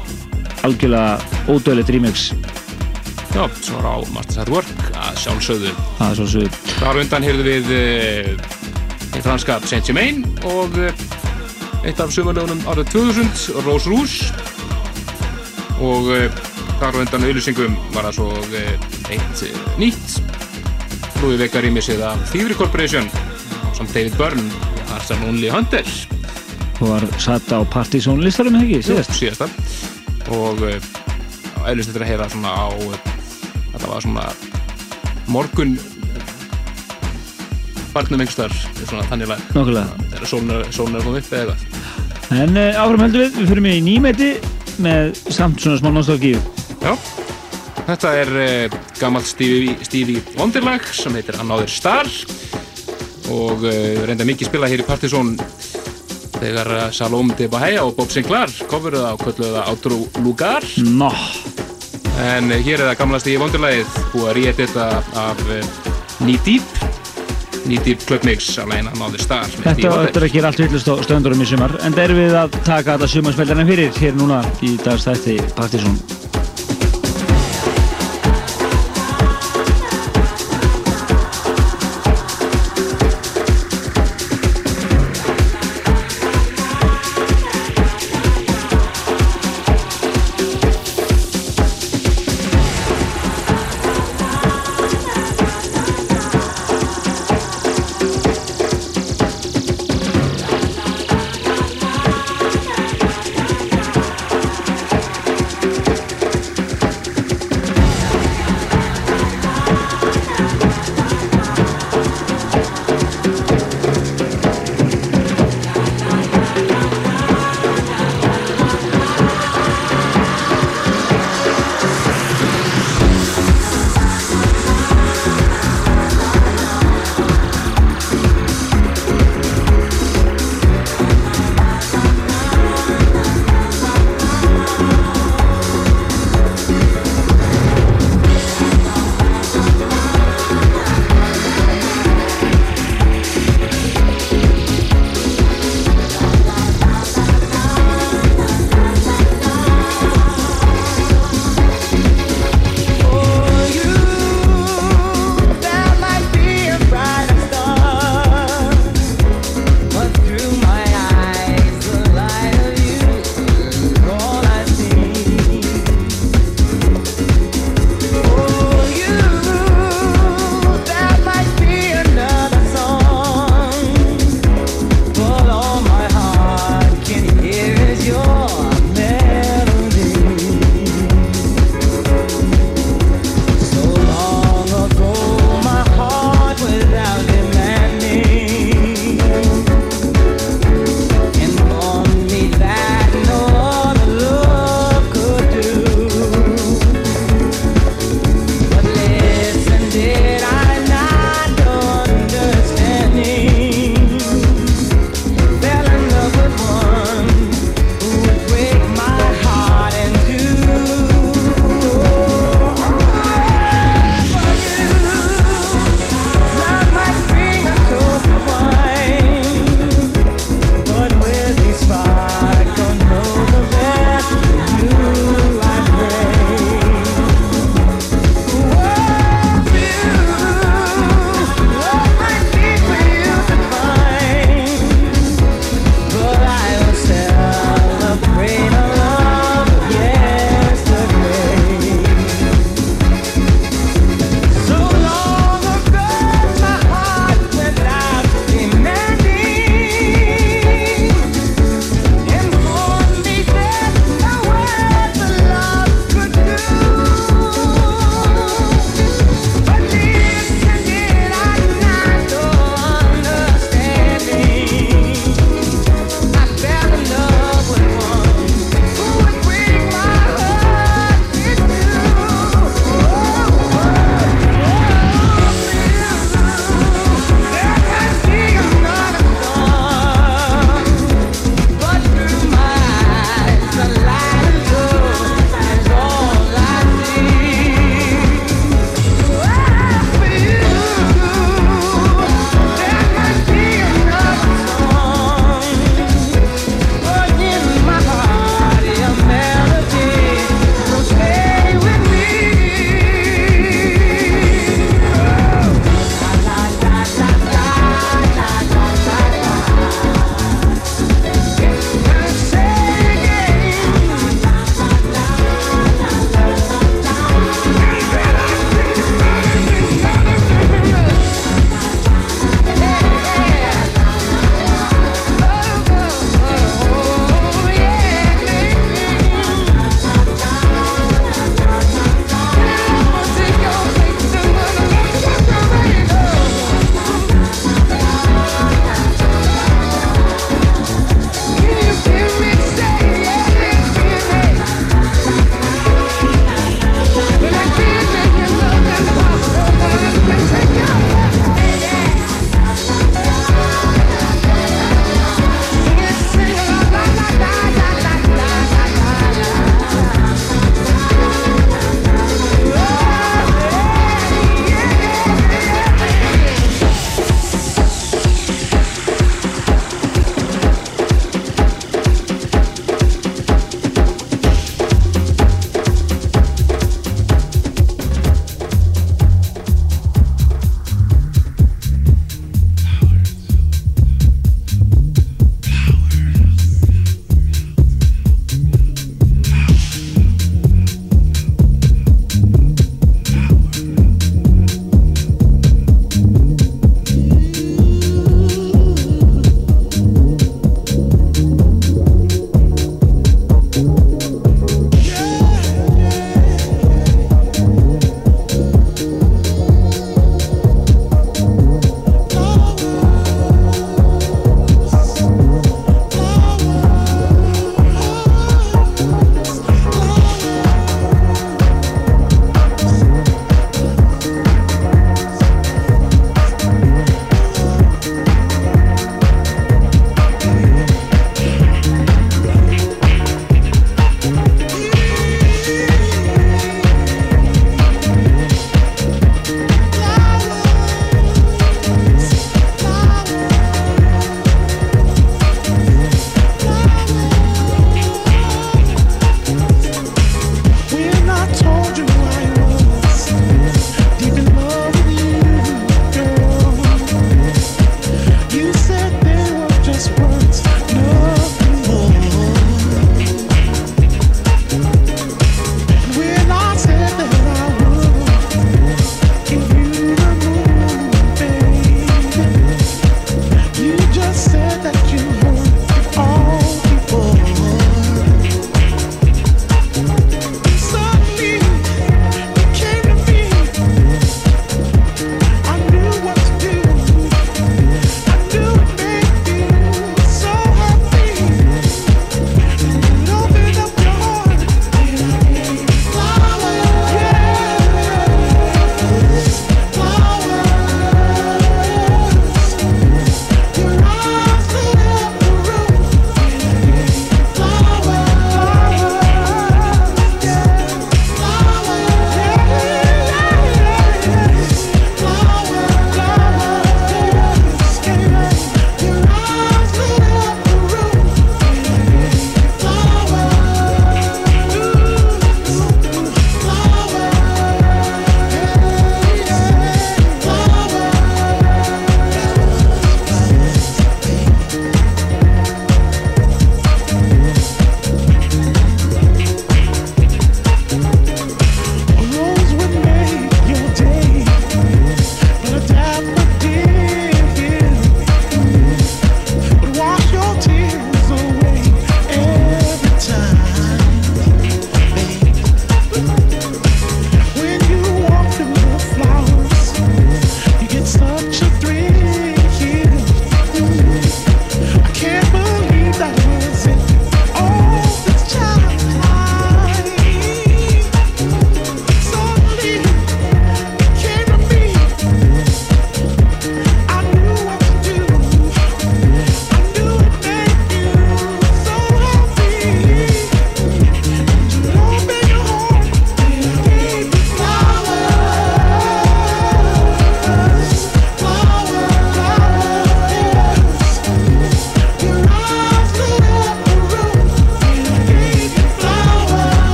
algjörlega 0.64 1.20
ódöðlegt 1.52 1.92
remix. 1.98 2.30
Já, 3.40 3.46
svo 3.64 3.78
er 3.80 3.86
á 3.88 3.96
Masters 4.12 4.38
at 4.44 4.50
Work 4.52 4.80
að 5.00 5.20
sjálfsögðu. 5.22 5.70
Það 5.96 6.10
er 6.10 6.28
sögur. 6.28 6.56
Þar 6.76 6.98
undan 7.00 7.24
heyrðu 7.24 7.44
við 7.46 7.70
uh, 7.72 8.32
í 9.16 9.22
franska 9.24 9.54
Saint-Germain 9.64 10.26
og 10.50 10.74
uh, 10.76 11.04
eitt 11.88 12.02
af 12.04 12.12
sumarlegunum 12.12 12.60
árið 12.68 12.90
2000, 12.92 13.62
Rose 13.64 13.88
Rouge 13.88 14.28
og 15.80 16.10
uh, 16.12 16.26
þar 16.82 16.98
undan 17.00 17.24
auðlýsingum 17.30 17.78
var 17.94 18.10
það 18.10 18.18
svo 18.18 18.28
eitt 19.08 19.44
nýtt 19.80 20.18
Lúi 21.22 21.38
Vekar 21.40 21.64
í 21.64 21.72
misið 21.72 22.04
af 22.10 22.20
Thievery 22.34 22.58
Corporation 22.60 23.08
samt 23.78 23.96
David 23.96 24.18
Byrne, 24.20 24.50
Arsan 24.98 25.24
Only 25.30 25.48
Hunter 25.54 25.88
Það 26.82 26.92
var 26.92 27.08
satt 27.24 27.56
á 27.56 27.64
Partizón 27.72 28.20
listarum, 28.20 28.60
ekki, 28.60 28.82
síðast? 28.84 29.16
Jú, 29.16 29.30
síðasta 29.30 29.48
og 30.28 30.60
þetta 31.64 32.04
að 32.04 32.12
heyra 32.12 32.28
svona 32.36 32.52
á 32.52 32.68
þetta 33.74 33.94
var 33.94 34.06
svona 34.06 34.28
morgun 35.30 35.78
barnum 37.94 38.22
svona 38.30 39.06
þannig 39.10 39.30
lag. 39.32 39.42
Nákvæmlega. 39.56 40.08
þegar 40.14 40.30
sólun 40.30 41.00
er 41.00 41.06
komið 41.06 41.22
upp 41.22 41.34
eða 41.34 41.56
eitthvað. 41.56 41.80
En 42.40 42.60
uh, 42.60 42.78
áfram 42.78 43.04
heldur 43.06 43.26
við, 43.26 43.38
við 43.40 43.50
fyrir 43.50 43.66
mig 43.66 43.80
í 43.80 43.84
nýmeti 43.86 44.30
með 44.84 45.12
samt 45.34 45.64
svona 45.64 45.80
smá 45.82 45.90
nostálgíu. 45.94 46.40
Já, 46.84 46.94
þetta 47.90 48.14
er 48.22 48.34
uh, 48.38 48.78
gammalt 49.00 49.30
Stevie, 49.30 50.22
Wonder 50.38 50.66
lag 50.66 50.86
sem 50.94 51.18
heitir 51.18 51.40
Another 51.42 51.70
Star. 51.72 52.10
Og 53.30 53.66
uh, 53.66 54.06
reynda 54.06 54.28
mikið 54.30 54.52
spila 54.52 54.70
hér 54.70 54.86
í 54.86 54.88
Partizón 54.88 55.36
þegar 56.40 56.94
Salome 56.96 57.36
de 57.36 57.50
Bahia 57.52 57.84
og 57.84 57.98
Bob 57.98 58.14
Sinclair 58.14 58.54
coveruð 58.70 59.10
á 59.10 59.14
kölluða 59.20 59.70
Outro 59.74 60.06
Lugar. 60.24 60.66
Nó 60.86 61.12
En 62.20 62.52
uh, 62.52 62.60
hér 62.60 62.80
er 62.80 62.90
það 62.90 62.98
gamla 63.00 63.20
Stevie 63.24 63.40
Wonder 63.42 63.64
lagið 63.64 63.98
búið 64.14 64.28
að 64.28 64.38
ríða 64.38 64.56
þetta 64.60 64.88
af 65.24 65.44
uh, 65.48 65.60
Knee 66.20 66.42
Deep 66.48 66.84
Knee 67.64 67.82
Deep 67.86 68.06
Club 68.08 68.28
Mix 68.28 68.52
á 68.60 68.68
lægina 68.68 68.94
Another 68.98 69.24
Star 69.24 69.48
Þetta 69.64 69.94
er 70.12 70.28
að 70.28 70.32
gera 70.34 70.52
allt 70.52 70.64
villust 70.64 70.90
á 70.92 70.96
stöndurum 71.06 71.44
í 71.44 71.50
sumar. 71.50 71.76
En 71.84 71.96
það 71.96 72.08
erum 72.10 72.24
við 72.24 72.40
að 72.44 72.62
taka 72.64 72.96
þetta 72.96 73.14
sumarspeldarinn 73.16 73.72
fyrir 73.72 74.02
hér 74.02 74.18
núna 74.20 74.42
í 74.66 74.76
dagstætti 74.84 75.40
Partizón. 75.56 76.19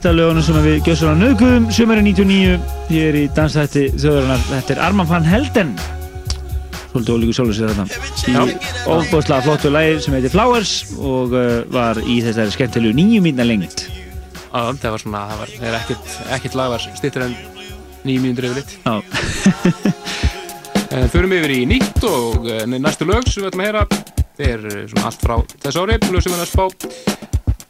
Eitt 0.00 0.06
af 0.08 0.14
lögunum 0.16 0.40
sem 0.40 0.56
við 0.64 0.78
gjössalega 0.86 1.18
nögum 1.20 1.64
sömurinn 1.76 2.06
99 2.08 2.54
hér 2.88 3.16
í 3.20 3.24
dansætti 3.36 3.82
þjóðarinnar. 4.00 4.44
Þetta 4.48 4.72
er 4.72 4.78
Arman 4.86 5.08
van 5.10 5.26
Helden. 5.28 5.74
Svolítið 6.86 7.18
ólíku 7.18 7.34
sjálfur 7.36 7.58
sér 7.58 7.74
þetta 7.76 8.30
í 8.32 8.54
ofbúðslega 8.94 9.44
flottu 9.44 9.72
lægir 9.74 10.00
sem 10.00 10.16
heitir 10.16 10.32
Flowers 10.32 10.72
og 10.96 11.36
uh, 11.36 11.50
var 11.74 12.00
í 12.00 12.16
þessari 12.24 12.54
skemmtilegu 12.54 12.96
nýju 12.96 13.20
mínna 13.26 13.44
lengt 13.44 13.84
Já, 13.90 14.72
það 14.80 14.88
var 14.96 15.04
svona, 15.04 15.20
það 15.28 15.42
var, 15.42 15.52
það 15.58 15.68
er 15.68 15.76
ekkert, 15.82 16.16
ekkert 16.38 16.56
lag 16.62 16.72
var 16.72 16.86
stittur 17.02 17.26
en 17.26 17.36
nýjum 18.08 18.24
mínútur 18.24 18.48
yfir 18.48 18.62
litt. 18.62 18.72
Já. 18.80 18.94
En 20.96 21.06
förum 21.12 21.36
yfir 21.36 21.52
í 21.54 21.60
nýtt 21.70 22.02
og 22.08 22.48
eh, 22.50 22.64
næstu 22.66 23.06
lög 23.06 23.28
sem 23.30 23.44
við 23.44 23.52
ætlum 23.52 23.60
að 23.62 23.68
heyra. 23.68 23.84
Er 24.42 24.64
eh, 24.72 24.80
svona 24.90 25.04
allt 25.12 25.22
frá 25.22 25.36
þessu 25.62 25.84
ári, 25.84 26.00
lög 26.08 26.24
sem 26.24 26.32
við 26.32 26.40
ætlum 26.40 26.48
að 26.48 26.50
spá. 26.50 26.64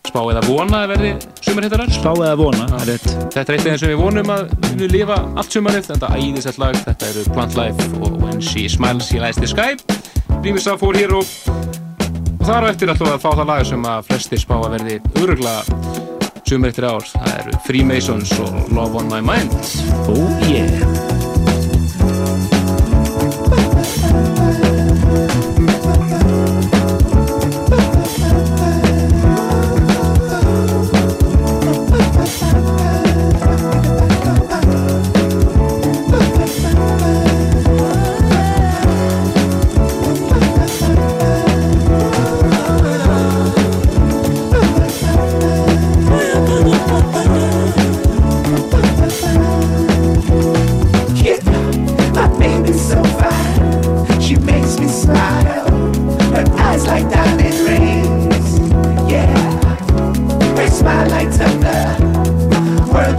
Spá 0.08 0.22
eða 0.24 0.40
vona 0.46 0.80
að 0.86 0.94
verði 0.94 1.10
sumarhittarar. 1.50 1.90
Spá 1.94 2.10
eða 2.14 2.36
vona, 2.38 2.66
er 2.80 2.92
rétt. 2.92 3.06
Þetta 3.34 3.42
er 3.42 3.56
eitt 3.56 3.64
af 3.64 3.66
þeim 3.66 3.80
sem 3.82 3.92
við 3.92 4.00
vonum 4.00 4.32
að 4.34 4.52
við 4.78 4.94
lifa 4.94 5.18
allt 5.40 5.56
sumarið, 5.56 5.88
þetta 5.90 6.10
æðisett 6.16 6.60
lag, 6.62 6.78
þetta 6.86 7.10
eru 7.10 7.24
Plant 7.34 7.58
Life 7.58 7.88
og 8.00 8.20
When 8.22 8.40
She 8.44 8.66
Smiles 8.70 9.10
She 9.10 9.22
Lies 9.22 9.40
the 9.40 9.50
Sky. 9.50 9.74
Rýmis 10.44 10.68
að 10.70 10.80
fór 10.84 11.00
hér 11.00 11.16
og, 11.18 11.34
og 12.38 12.46
þar 12.46 12.68
á 12.68 12.70
eftir 12.70 12.92
við 12.92 13.10
að 13.10 13.22
fá 13.24 13.30
það 13.32 13.46
lag 13.52 13.66
sem 13.68 13.90
að 13.92 14.08
flestir 14.10 14.42
spá 14.44 14.56
að 14.60 14.70
verði 14.78 15.00
öruglega 15.20 16.08
sumarhittir 16.46 16.88
ár. 16.90 17.06
Það 17.16 17.36
eru 17.40 17.62
Freemasons 17.66 18.34
og 18.42 18.74
Love 18.74 19.02
on 19.02 19.10
My 19.10 19.22
Mind. 19.24 19.54
Oh. 20.10 20.26
Yeah, 20.50 20.99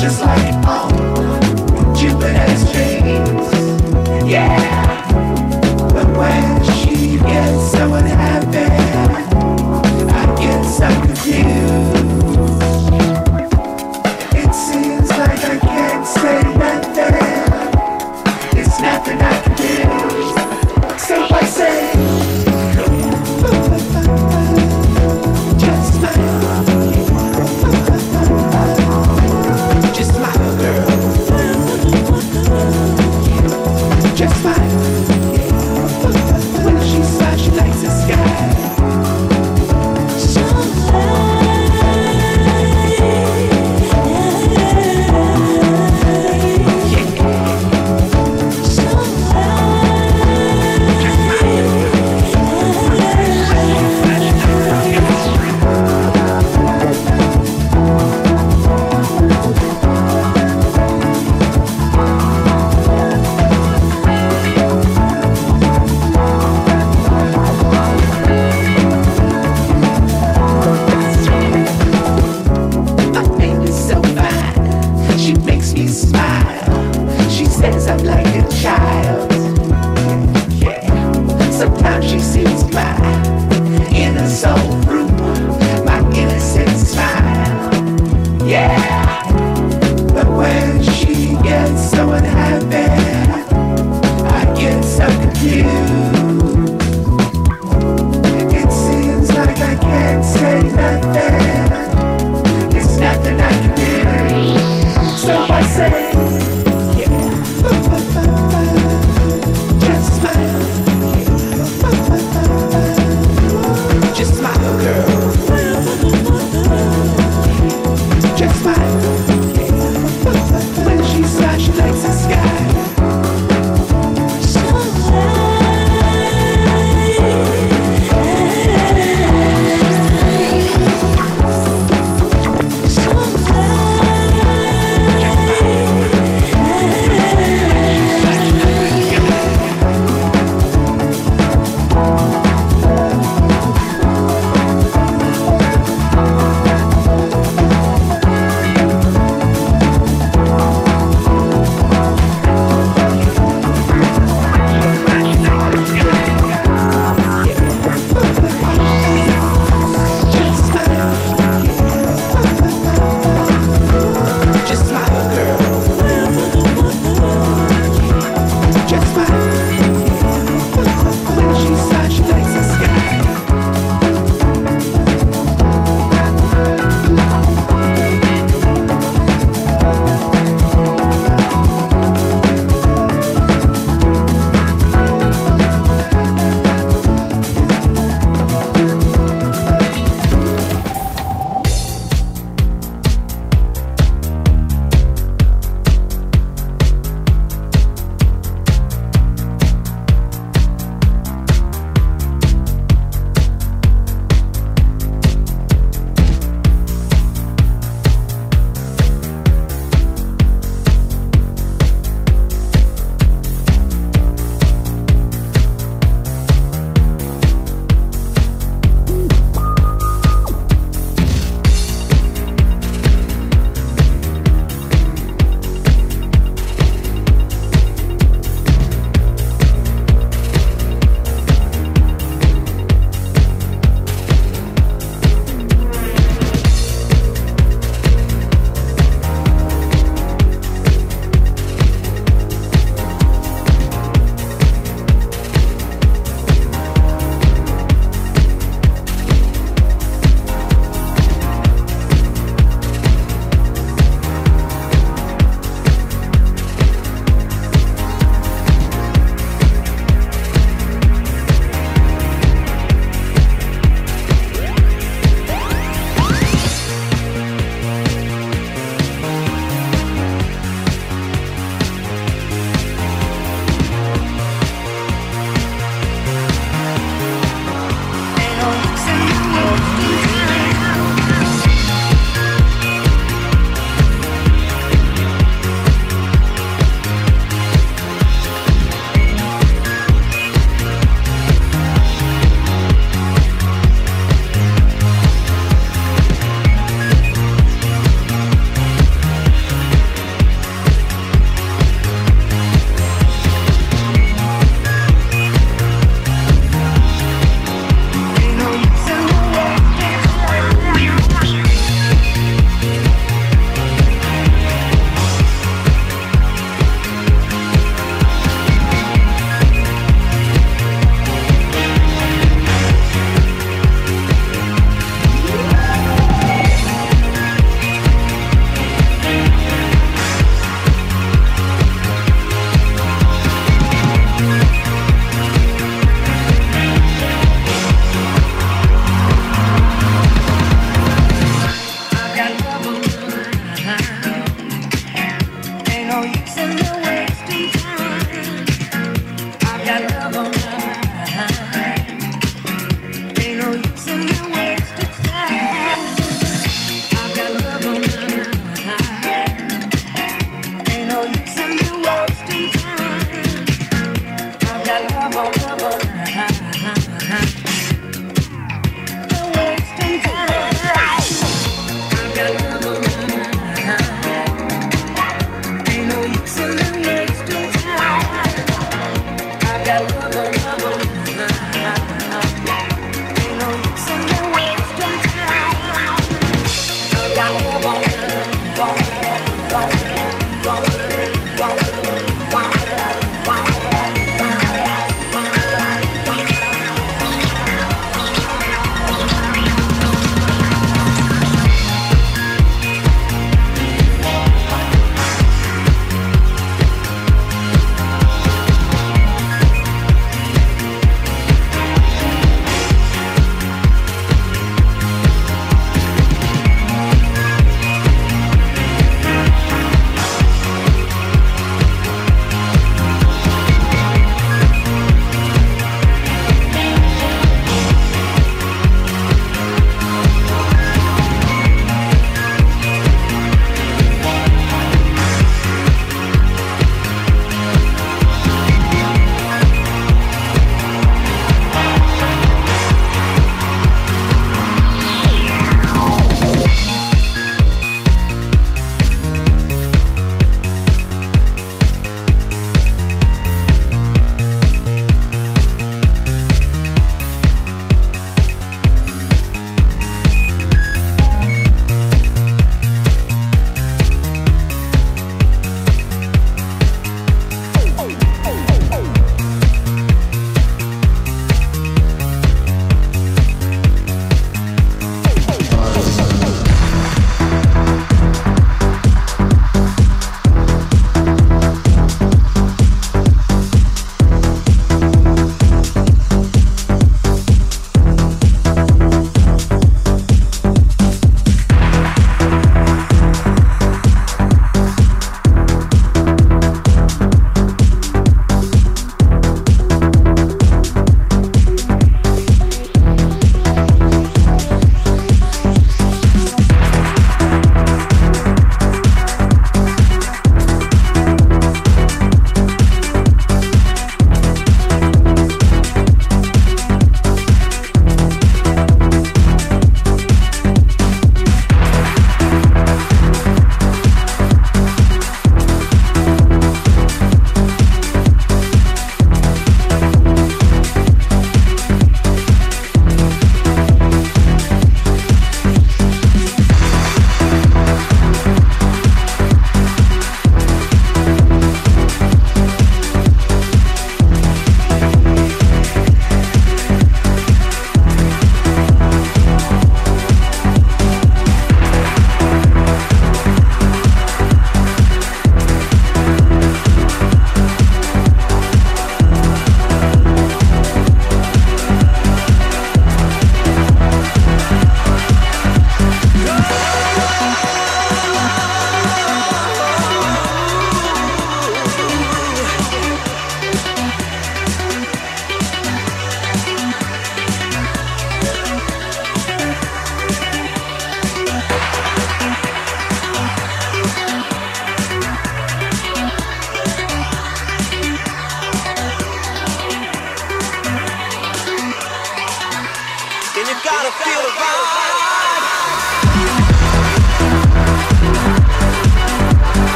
just 0.00 0.22
like 0.22 0.54
on 0.66 1.09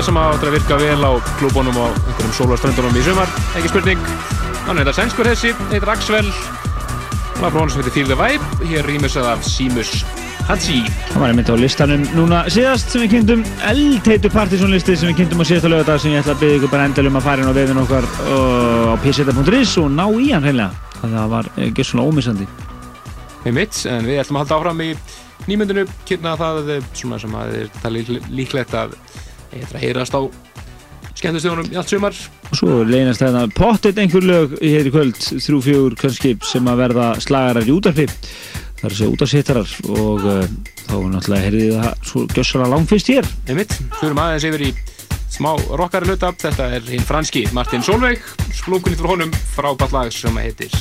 lag 0.00 0.06
sem 0.06 0.16
áttur 0.16 0.48
að 0.48 0.54
virka 0.54 0.76
vel 0.80 1.02
á 1.04 1.12
klúbunum 1.36 1.76
og 1.76 1.96
einhverjum 2.08 2.30
sólarströndunum 2.32 2.94
í 2.96 3.02
sumar, 3.04 3.28
ekki 3.58 3.68
spurning. 3.68 4.04
Þannig 4.64 4.80
er 4.80 4.86
þetta 4.86 4.94
sænskur 4.96 5.28
hessi, 5.28 5.50
heitir 5.68 5.92
Axvel. 5.92 6.30
Lag 7.42 7.52
frá 7.52 7.58
honum 7.58 7.72
sem 7.74 7.82
heitir 7.82 7.92
Feel 7.98 8.08
the 8.08 8.16
Vibe, 8.16 8.68
hér 8.70 8.88
rýmisað 8.88 9.28
af 9.28 9.44
Simus 9.44 9.90
Hadzi. 10.48 10.78
Það 11.10 11.20
var 11.20 11.34
einmitt 11.34 11.52
á 11.52 11.56
listanum 11.60 12.06
núna 12.16 12.40
síðast 12.48 12.94
sem 12.94 13.04
við 13.04 13.12
kynntum 13.18 13.44
eldheitu 13.68 14.32
partysónlisti 14.32 14.96
sem 14.96 15.12
við 15.12 15.20
kynntum 15.20 15.44
á 15.44 15.48
síðasta 15.50 15.72
lögadag 15.74 16.00
sem 16.00 16.14
ég 16.14 16.24
ætla 16.24 16.32
að 16.38 16.46
byggja 16.46 16.62
ykkur 16.62 16.72
bara 16.72 16.88
endalum 16.88 17.20
að 17.20 17.26
fara 17.28 17.44
inn 17.44 17.52
á 17.52 17.58
vefin 17.60 17.84
okkar 17.84 18.08
uh, 18.24 18.88
á 18.88 18.96
pseta.is 19.04 19.76
og 19.84 19.92
ná 19.92 20.06
í 20.16 20.30
hann 20.32 20.48
hreinlega. 20.48 20.70
Að 21.04 21.18
það 21.18 21.32
var 21.36 21.52
ekki 21.66 21.88
svona 21.90 22.08
ómissandi. 22.08 22.48
Einmitt, 23.44 23.84
en 23.84 24.08
við 24.08 24.24
ætlum 24.24 24.40
að 24.40 24.46
halda 24.46 24.62
áfram 24.62 24.82
í 24.86 24.90
nýmyndinu, 25.44 25.84
kynna 26.08 26.38
það 26.40 26.76
eh, 26.78 26.90
svona 26.96 27.20
sem 27.20 27.36
að 27.36 27.56
er 27.60 27.70
talið 27.82 28.16
líklegt 28.32 28.72
að 28.80 28.96
ég 29.54 29.66
ætla 29.66 29.80
að 29.80 29.84
heyrast 29.84 30.16
á 30.16 30.20
skemmtustöðunum 31.20 31.70
í 31.72 31.78
allt 31.78 31.92
sumar. 31.92 32.16
Og 32.50 32.58
svo 32.58 32.80
leynast 32.86 33.22
þetta 33.22 33.44
pottet 33.56 34.00
einhver 34.00 34.24
lög 34.24 34.56
hér 34.62 34.88
í 34.88 34.92
kvöld, 34.94 35.18
þrjú, 35.18 35.60
fjögur 35.66 35.96
kannski 36.00 36.34
sem 36.46 36.70
að 36.70 36.84
verða 36.84 37.08
slagarar 37.22 37.68
í 37.68 37.74
útarfi. 37.74 38.06
Það 38.80 38.86
er 38.86 38.94
að 38.94 38.96
segja 38.96 39.14
útarsittarar 39.14 39.74
og 39.92 40.22
uh, 40.24 40.46
þá 40.86 40.94
náttúrulega 41.12 41.44
heyrðið 41.46 41.74
það 41.76 42.06
svo 42.10 42.22
gjössalega 42.32 42.72
langfyrst 42.74 43.12
hér. 43.12 43.28
Einmitt, 43.50 43.76
förum 43.98 44.22
aðeins 44.22 44.46
yfir 44.48 44.64
í 44.70 44.70
smá 45.30 45.50
rockari 45.76 46.08
hluta. 46.08 46.32
Þetta 46.40 46.70
er 46.78 46.88
hinn 46.88 47.04
franski 47.04 47.44
Martin 47.56 47.84
Solveig, 47.84 48.24
splunkunni 48.56 48.98
frá 49.00 49.12
honum, 49.12 49.34
frábært 49.52 49.96
lag 49.96 50.14
sem 50.14 50.40
heitir 50.40 50.72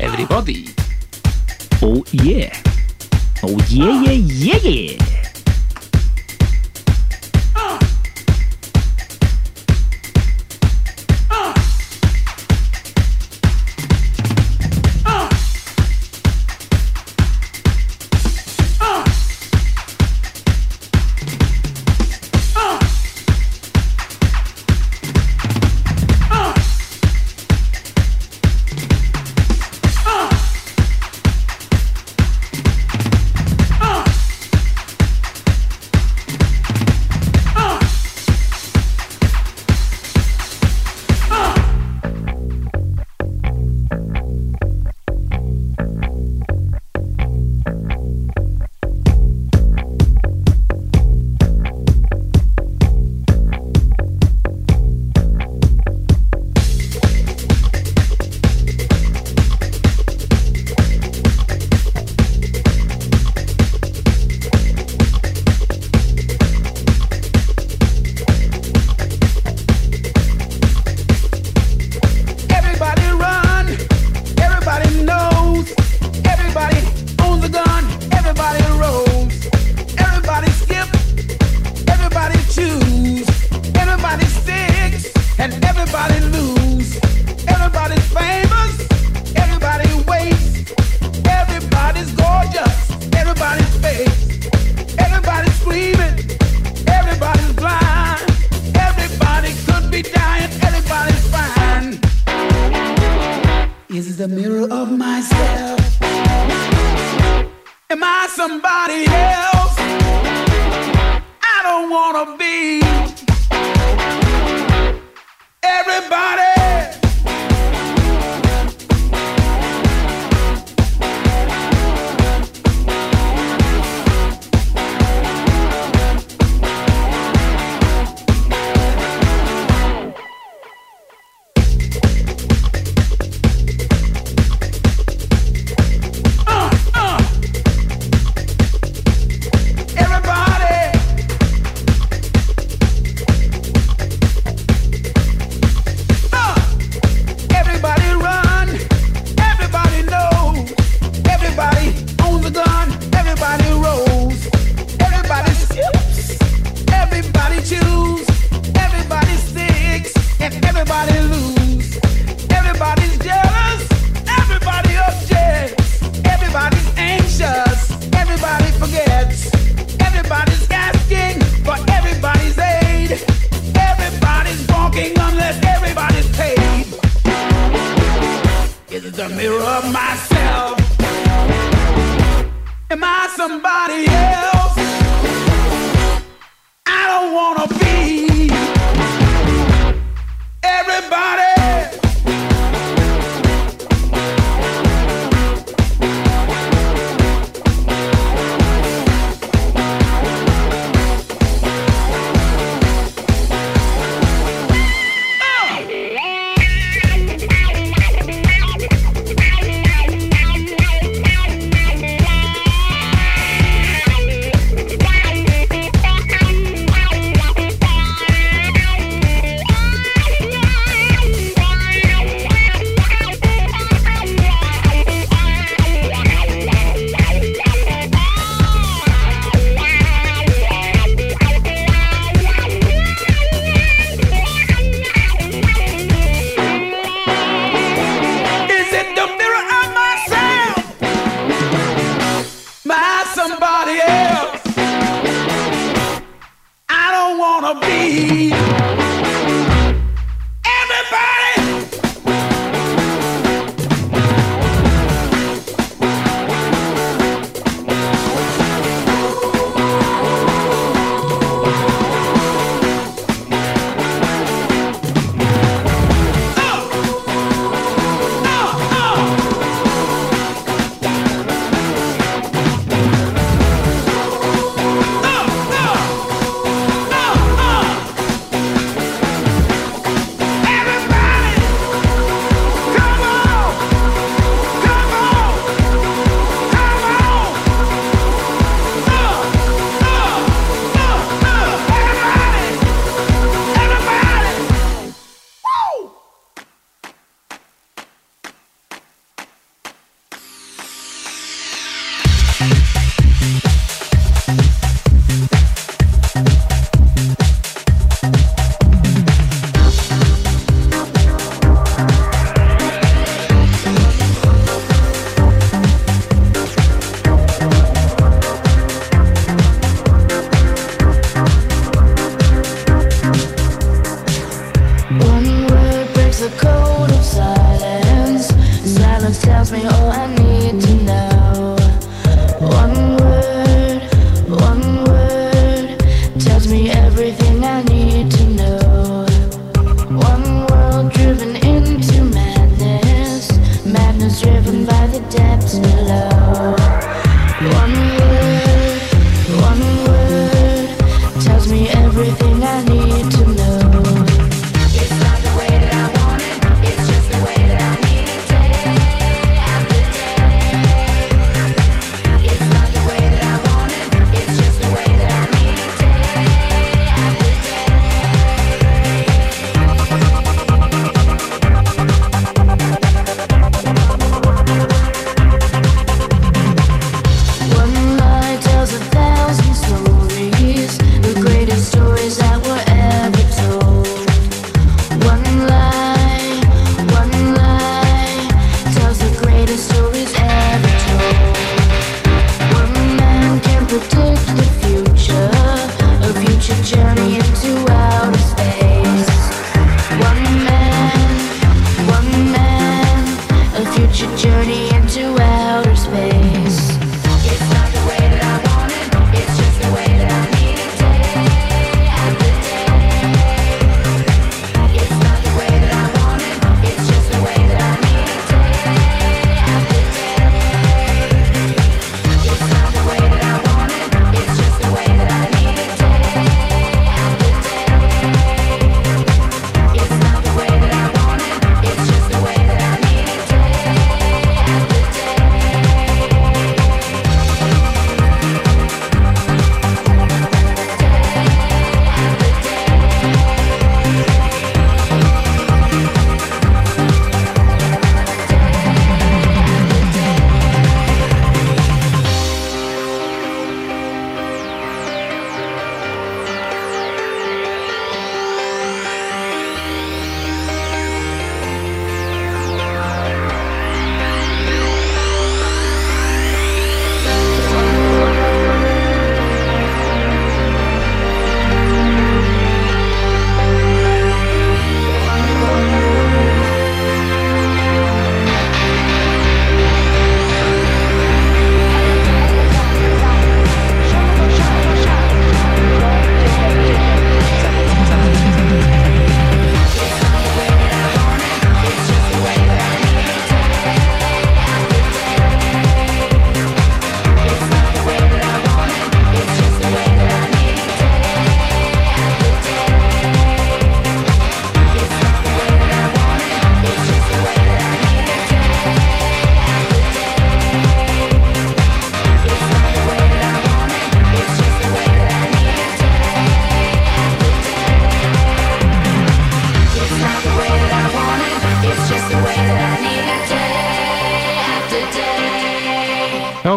Everybody. 0.00 0.72
Oh 1.82 2.00
yeah. 2.10 2.50
Oh 3.44 3.58
yeah, 3.68 4.00
yeah, 4.02 4.12
yeah, 4.12 4.64
yeah. 4.64 5.13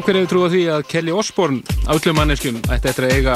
Hver 0.08 0.22
hefur 0.22 0.30
trúið 0.32 0.54
því 0.54 0.60
að 0.72 0.84
Kelly 0.88 1.12
Osbourne 1.12 1.76
átlum 1.92 2.16
manneskjum 2.16 2.62
ætti 2.72 2.88
eftir 2.88 3.08
að 3.08 3.16
eiga 3.18 3.34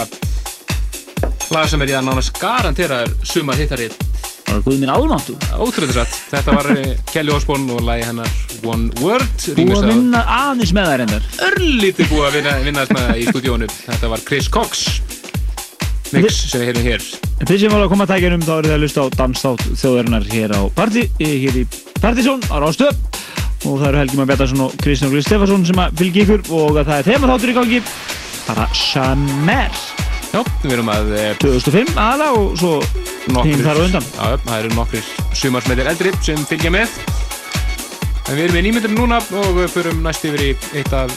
lag 1.51 1.67
sem 1.67 1.81
er 1.83 1.91
ég 1.91 1.97
að 1.99 2.05
nánast 2.07 2.37
garantera 2.39 3.01
er 3.03 3.11
sumar 3.27 3.59
hittarið. 3.59 3.97
Það 4.45 4.53
var 4.53 4.63
guð 4.63 4.77
mín 4.79 4.91
álmáttu. 4.91 5.35
Ótrúlega 5.59 5.97
satt. 5.97 6.15
Þetta 6.31 6.55
var 6.55 6.69
eh, 6.77 6.93
Kelly 7.11 7.33
Osbourne 7.35 7.75
og 7.75 7.83
lagi 7.87 8.07
hennar 8.07 8.31
One 8.63 8.87
Word. 9.03 9.27
Búið 9.57 9.75
að 9.81 9.89
vinna 9.91 10.23
aðeins 10.37 10.73
með 10.77 10.87
það 10.87 10.97
reyndar. 11.01 11.29
Örlítið 11.49 12.11
búið 12.13 12.27
að 12.29 12.37
vinna, 12.39 12.57
vinna 12.69 12.87
með 12.87 13.03
það 13.03 13.19
í 13.19 13.29
stúdíónu. 13.33 13.71
Þetta 13.89 14.15
var 14.15 14.25
Chris 14.31 14.51
Cox 14.51 14.87
mix 16.15 16.41
sem 16.51 16.63
við 16.63 16.71
heyrum 16.71 16.87
hér. 16.87 17.07
Þeir 17.41 17.63
sem 17.65 17.71
var 17.75 17.83
að 17.83 17.91
koma 17.91 18.07
að 18.07 18.15
tækja 18.15 18.35
um 18.37 18.47
þá 18.47 18.53
eru 18.57 18.71
það 18.71 18.77
að 18.77 18.83
lusta 18.85 19.03
á 19.03 19.07
danstátt 19.19 19.69
þjóðarinnar 19.83 20.27
hér 20.31 20.55
á 20.55 20.61
Parti, 20.75 21.07
hér 21.19 21.63
í 21.63 21.69
Partisón 21.99 22.43
á 22.47 22.55
Rástöð 22.63 23.10
og 23.71 23.79
það 23.79 23.87
eru 23.87 23.99
Helgi 24.01 24.19
Már 24.19 24.29
Bjartarsson 24.29 24.63
og 24.65 24.77
Kristján 24.81 25.11
Glís 25.13 25.27
Stefansson 25.27 25.65
sem 25.67 25.79
að 25.79 25.97
fylgja 26.01 26.25
ykkur 26.25 26.41
og 26.57 26.79
það 26.81 26.95
er 26.97 27.07
þema 27.07 27.29
þáttur 27.31 27.51
í 27.51 27.57
gangi. 27.57 27.81
Bara 28.47 28.67
Summer 28.75 29.81
Já, 30.31 30.39
við 30.63 30.73
erum 30.77 30.89
að 30.91 31.09
2005 31.41 31.89
aðala 31.99 32.29
og 32.39 32.53
svo 32.59 32.77
hinn 33.43 33.63
þar 33.65 33.79
á 33.79 33.83
undan. 33.83 34.05
Já, 34.15 34.37
það 34.45 34.53
eru 34.57 34.71
nokkur 34.77 35.09
sumarsmeðir 35.41 35.91
eldri 35.91 36.13
sem 36.23 36.39
fylgja 36.47 36.71
með. 36.71 36.95
En 38.29 38.37
við 38.37 38.45
erum 38.45 38.61
í 38.61 38.63
nýmyndur 38.67 38.95
núna 38.95 39.19
og 39.41 39.59
förum 39.73 39.99
næst 40.05 40.27
yfir 40.29 40.45
í 40.45 40.49
eitt 40.79 40.95
af 40.95 41.11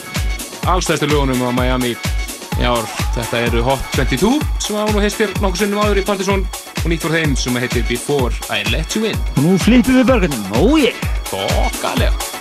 allstæðstu 0.67 1.11
lögunum 1.13 1.47
á 1.47 1.51
Miami 1.55 1.95
í 1.95 2.67
ár. 2.67 2.83
Þetta 3.15 3.47
eru 3.47 3.65
Hot 3.69 3.87
22 3.95 4.35
sem 4.59 4.83
án 4.83 4.91
og 4.91 5.03
heistir 5.05 5.31
nokkur 5.39 5.63
sinnum 5.63 5.85
áður 5.87 6.03
í 6.03 6.07
Partisón 6.11 6.47
og 6.83 6.91
nýtt 6.91 7.07
voru 7.07 7.21
þeim 7.21 7.39
sem 7.39 7.63
heitir 7.63 7.87
Before 7.87 8.35
I 8.51 8.67
Let 8.75 8.99
You 8.99 9.07
In. 9.13 9.27
Og 9.39 9.43
nú 9.47 9.59
flippum 9.63 10.03
við 10.03 10.11
börgarnum, 10.11 10.49
oh 10.59 10.75
yeah 10.81 11.15
Bokkalega 11.31 12.34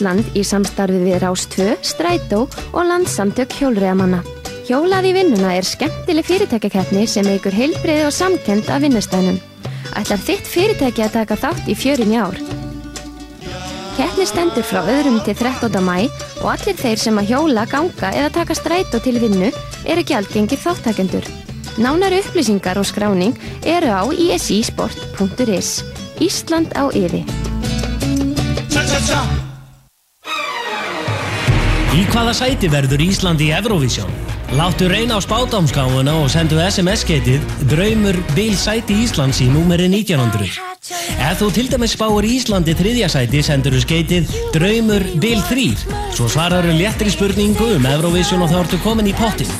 ISI 0.00 0.06
um 0.06 0.10
allt 0.10 0.24
land 0.24 0.36
í 0.36 0.42
samstarfi 0.44 0.98
við 1.02 1.20
Rás 1.20 1.46
2, 1.52 1.76
Strætó 1.84 2.48
og 2.72 2.84
landsamtök 2.86 3.52
hjólreiðamanna. 3.58 4.22
Hjólað 4.68 5.08
í 5.10 5.12
vinnuna 5.12 5.54
er 5.56 5.66
skemmtileg 5.66 6.24
fyrirtækjakeppni 6.24 7.06
sem 7.06 7.26
eigur 7.26 7.52
heilbriði 7.52 8.06
og 8.06 8.14
samkend 8.14 8.70
af 8.70 8.80
vinnustænum. 8.82 9.40
Ætlar 9.98 10.22
þitt 10.22 10.46
fyrirtæki 10.46 11.04
að 11.04 11.16
taka 11.18 11.36
þátt 11.36 11.68
í 11.68 11.74
fjörun 11.74 12.14
í 12.14 12.20
ár? 12.20 12.38
Keppni 13.98 14.24
stendur 14.24 14.64
frá 14.64 14.80
öðrum 14.86 15.18
til 15.26 15.34
13. 15.36 15.82
mæ 15.84 16.08
og 16.40 16.48
allir 16.54 16.78
þeir 16.78 17.02
sem 17.02 17.18
að 17.18 17.34
hjóla, 17.34 17.66
ganga 17.68 18.12
eða 18.14 18.30
taka 18.38 18.56
strætó 18.56 19.02
til 19.02 19.18
vinnu 19.20 19.50
eru 19.84 20.06
gjaldgengir 20.06 20.62
þáttakendur. 20.62 21.26
Nánari 21.76 22.22
upplýsingar 22.22 22.80
og 22.80 22.88
skráning 22.88 23.36
eru 23.66 23.90
á 23.92 24.02
isisport.is. 24.14 25.82
Ísland 26.20 26.72
á 26.76 26.88
yfi. 26.94 27.24
Í 31.90 32.04
hvaða 32.06 32.30
sæti 32.38 32.68
verður 32.70 33.00
Ísland 33.02 33.40
í 33.42 33.48
Eurovision? 33.50 34.10
Láttu 34.54 34.86
reyna 34.86 35.16
á 35.18 35.20
spátámskáfuna 35.24 36.12
og 36.22 36.28
sendu 36.30 36.60
SMS-getið 36.62 37.42
Draumur 37.66 38.14
Bil 38.36 38.54
sæti 38.54 38.94
Íslands 39.02 39.40
í 39.42 39.48
númeri 39.50 39.88
1900. 39.90 40.54
Ef 41.18 41.40
þú 41.40 41.48
til 41.56 41.66
dæmis 41.72 41.96
spáir 41.98 42.28
Íslandi 42.30 42.76
þriðja 42.78 43.08
sæti 43.10 43.42
sendur 43.42 43.74
þú 43.74 43.82
skeitið 43.82 44.30
Draumur 44.54 45.02
Bil 45.18 45.42
3 45.50 45.66
svo 46.14 46.30
svarar 46.30 46.68
þú 46.70 46.76
léttri 46.78 47.10
spurningu 47.10 47.72
um 47.80 47.90
Eurovision 47.96 48.46
og 48.46 48.54
þá 48.54 48.60
ertu 48.62 48.78
komin 48.86 49.10
í 49.10 49.16
pottin. 49.18 49.50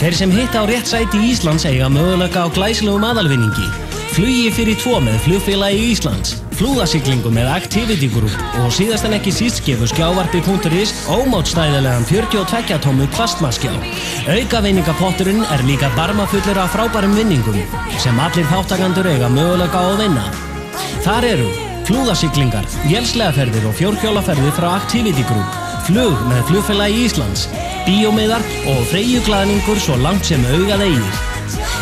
Þeir 0.00 0.16
sem 0.22 0.32
hitta 0.32 0.64
á 0.64 0.68
rétt 0.72 0.88
sæti 0.88 1.20
Íslands 1.34 1.68
eiga 1.68 1.92
möguleika 1.92 2.48
á 2.48 2.54
glæslegum 2.56 3.04
aðalvinningi 3.12 3.68
Flugi 4.16 4.48
fyrir 4.56 4.80
tvo 4.80 4.98
með 5.04 5.20
flugfélagi 5.24 5.84
Íslands 5.92 6.34
Flúðasiklingu 6.62 7.26
með 7.34 7.48
Activity 7.50 8.06
Group 8.06 8.34
og 8.62 8.68
síðast 8.70 9.02
en 9.08 9.16
ekki 9.16 9.32
síst 9.34 9.64
gefur 9.66 9.88
skjávarpi.is 9.90 10.92
ómátstæðilegan 11.10 12.04
42 12.06 12.76
tómu 12.84 13.08
kvastmaskjá. 13.16 13.72
Aukavinningapotturinn 14.30 15.42
er 15.42 15.64
líka 15.66 15.88
barmafullur 15.96 16.60
af 16.62 16.70
frábærum 16.76 17.16
vinningum 17.18 17.56
sem 17.98 18.20
allir 18.22 18.46
þáttakandur 18.52 19.08
eiga 19.10 19.30
möguleika 19.32 19.82
á 19.82 19.84
að 19.88 20.04
vinna. 20.04 20.22
Þar 21.02 21.26
eru 21.32 21.48
flúðasiklingar, 21.88 22.68
jelslegaferðir 22.92 23.66
og 23.66 23.74
fjórhjólaferðir 23.80 24.54
frá 24.54 24.68
Activity 24.76 25.26
Group, 25.26 25.58
flug 25.88 26.22
með 26.30 26.46
flugfélagi 26.52 27.08
Íslands, 27.08 27.48
bíómiðar 27.88 28.46
og 28.70 28.86
freyjuglaðningur 28.92 29.82
svo 29.82 29.98
langt 29.98 30.30
sem 30.30 30.46
augað 30.54 30.86
eigir. 30.86 31.18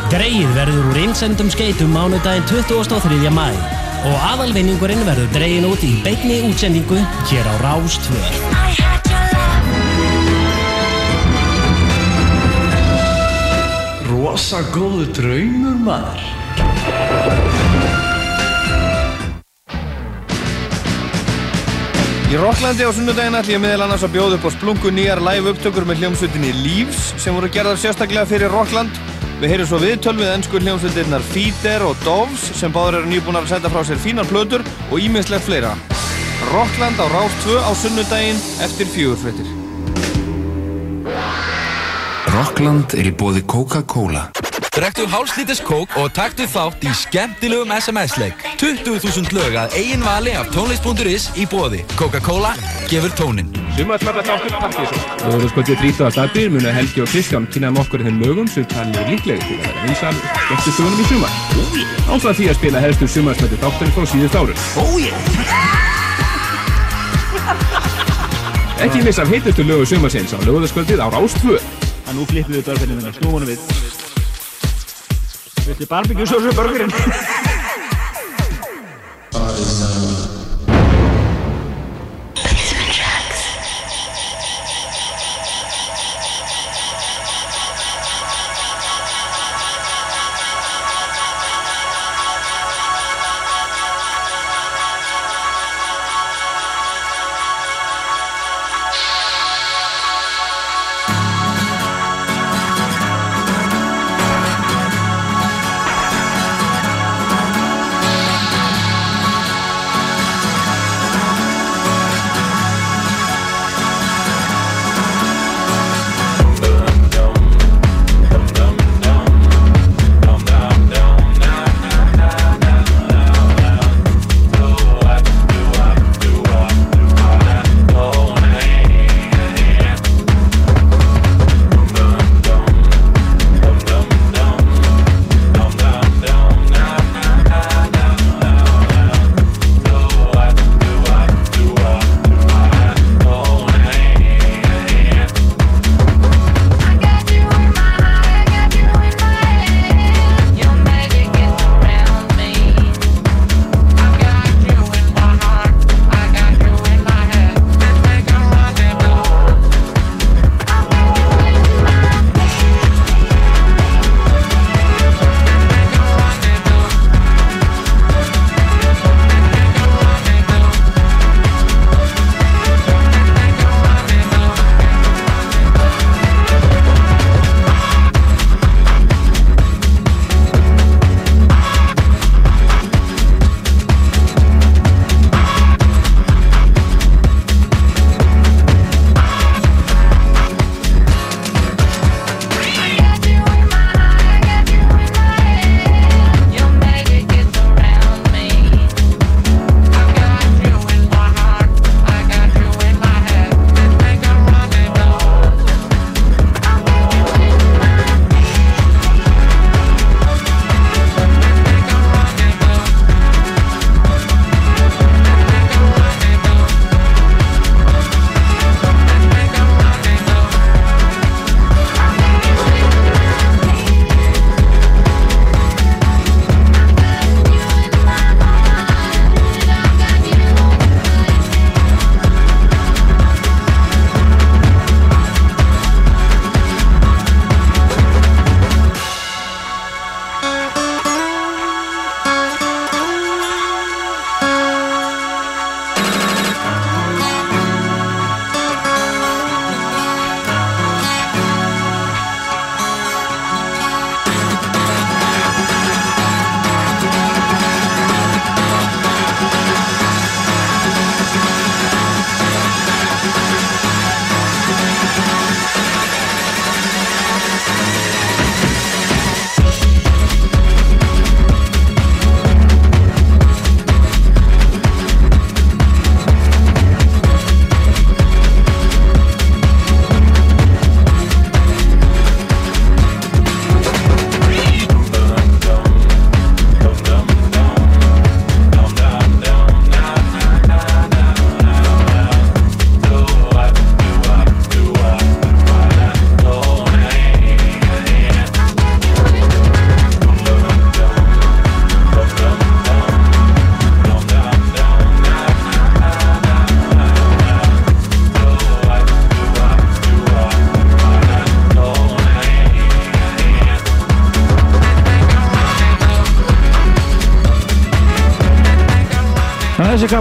Greið 0.09 0.57
verður 0.57 0.89
úr 0.95 1.05
einsendum 1.05 1.53
skeitum 1.53 1.93
mánudaginn 1.93 2.49
23. 2.49 3.29
mæ 3.37 3.53
og 4.01 4.17
aðalvinningurinn 4.31 5.03
verður 5.05 5.29
dregin 5.35 5.67
út 5.69 5.83
í 5.85 5.91
beinni 6.05 6.41
útsendingu 6.49 7.01
hér 7.29 7.45
á 7.45 7.55
Rás 7.61 7.99
2. 8.07 8.17
Rosa 14.09 14.63
góðu 14.73 15.05
draumur 15.17 15.77
maður. 15.85 16.25
Í 22.31 22.39
Rocklandi 22.39 22.87
á 22.87 22.95
sunnudaginn 22.95 23.35
ætlum 23.35 23.57
ég 23.57 23.63
meðal 23.65 23.89
annars 23.89 24.05
að 24.07 24.13
bjóða 24.15 24.37
upp 24.39 24.45
á 24.47 24.51
splungu 24.55 24.93
nýjar 24.95 25.19
live 25.27 25.51
upptökur 25.51 25.83
með 25.83 26.05
hljómsveitinni 26.05 26.53
Leaves 26.63 27.09
sem 27.19 27.35
voru 27.35 27.51
gerðar 27.51 27.81
sérstaklega 27.83 28.29
fyrir 28.31 28.55
Rockland. 28.55 28.95
Við 29.41 29.55
heyrum 29.55 29.69
svo 29.71 29.79
viðtöl 29.81 30.13
við 30.19 30.31
ennsku 30.35 30.59
hljómsveitinnar 30.61 31.23
Feeder 31.31 31.81
og 31.87 31.95
Doves 32.05 32.43
sem 32.59 32.73
báður 32.75 32.99
eru 32.99 33.09
nýbúnar 33.09 33.47
að 33.47 33.55
setja 33.55 33.71
frá 33.73 33.81
sér 33.89 34.03
fínar 34.03 34.29
plötur 34.29 34.61
og 34.91 35.01
ímiðslegt 35.01 35.47
fleira. 35.47 35.71
Rockland 36.51 37.01
á 37.01 37.09
Rás 37.09 37.39
2 37.47 37.57
á 37.57 37.73
sunnudaginn 37.73 38.45
eftir 38.61 38.93
fjögurfrettir. 38.93 39.49
Rockland 42.37 42.93
er 43.01 43.09
í 43.09 43.17
bóði 43.17 43.41
Coca-Cola. 43.49 44.29
Drektu 44.71 45.03
hálslítis 45.11 45.59
kók 45.67 45.91
og 45.99 46.13
taktu 46.15 46.45
þátt 46.47 46.85
í 46.87 46.91
skemmtilegum 46.95 47.73
SMS-leik. 47.75 48.39
20.000 48.61 49.35
lög 49.35 49.57
að 49.59 49.73
eigin 49.81 50.05
vali 50.07 50.31
af 50.39 50.47
tónlist.is 50.55 51.25
í 51.35 51.47
bóði. 51.51 51.81
Coca-Cola 51.99 52.53
gefur 52.87 53.11
tónin. 53.19 53.51
Sumarsmæta 53.75 54.23
þáttur 54.29 54.55
Partíson. 54.61 55.01
Lóðurskvöldið 55.25 55.83
30. 55.83 56.21
apríl 56.23 56.53
munu 56.55 56.71
Helgi 56.77 57.03
og 57.03 57.11
Kristján 57.11 57.49
kynnaðum 57.51 57.83
okkur 57.83 58.05
þeim 58.07 58.21
lögum 58.23 58.47
sem 58.47 58.69
talið 58.71 59.01
er 59.03 59.11
líklegir 59.11 59.43
til 59.49 59.57
að 59.59 59.65
vera 59.67 59.81
vinsal 59.89 60.15
eftir 60.55 60.77
sögunum 60.79 61.03
í 61.03 61.07
sumar. 61.11 61.33
Ástæða 62.07 62.35
því 62.39 62.47
að 62.53 62.59
spila 62.61 62.85
helstu 62.85 63.09
sumarsmæti 63.11 63.59
þáttur 63.65 63.91
frá 63.97 64.05
síðust 64.13 64.39
árun. 64.39 64.59
Oh 64.79 64.95
yeah! 65.03 65.19
Ekki 68.87 69.03
missa 69.03 69.27
af 69.27 69.35
heitustu 69.35 69.67
lögu 69.67 69.91
sumarsins 69.91 70.31
á 70.31 70.39
lóðurskvöldið 70.47 71.03
á 71.03 71.11
Rás 71.11 71.35
2. 71.43 71.59
að 71.59 72.15
nú 72.15 72.31
flippum 72.31 72.55
við 72.55 72.87
minna, 72.87 73.11
snúum 73.19 73.41
honum 73.41 73.51
við 73.51 74.09
Viltu 75.67 75.87
barbíkjusósu 75.87 76.53
burgerinn? 76.57 76.93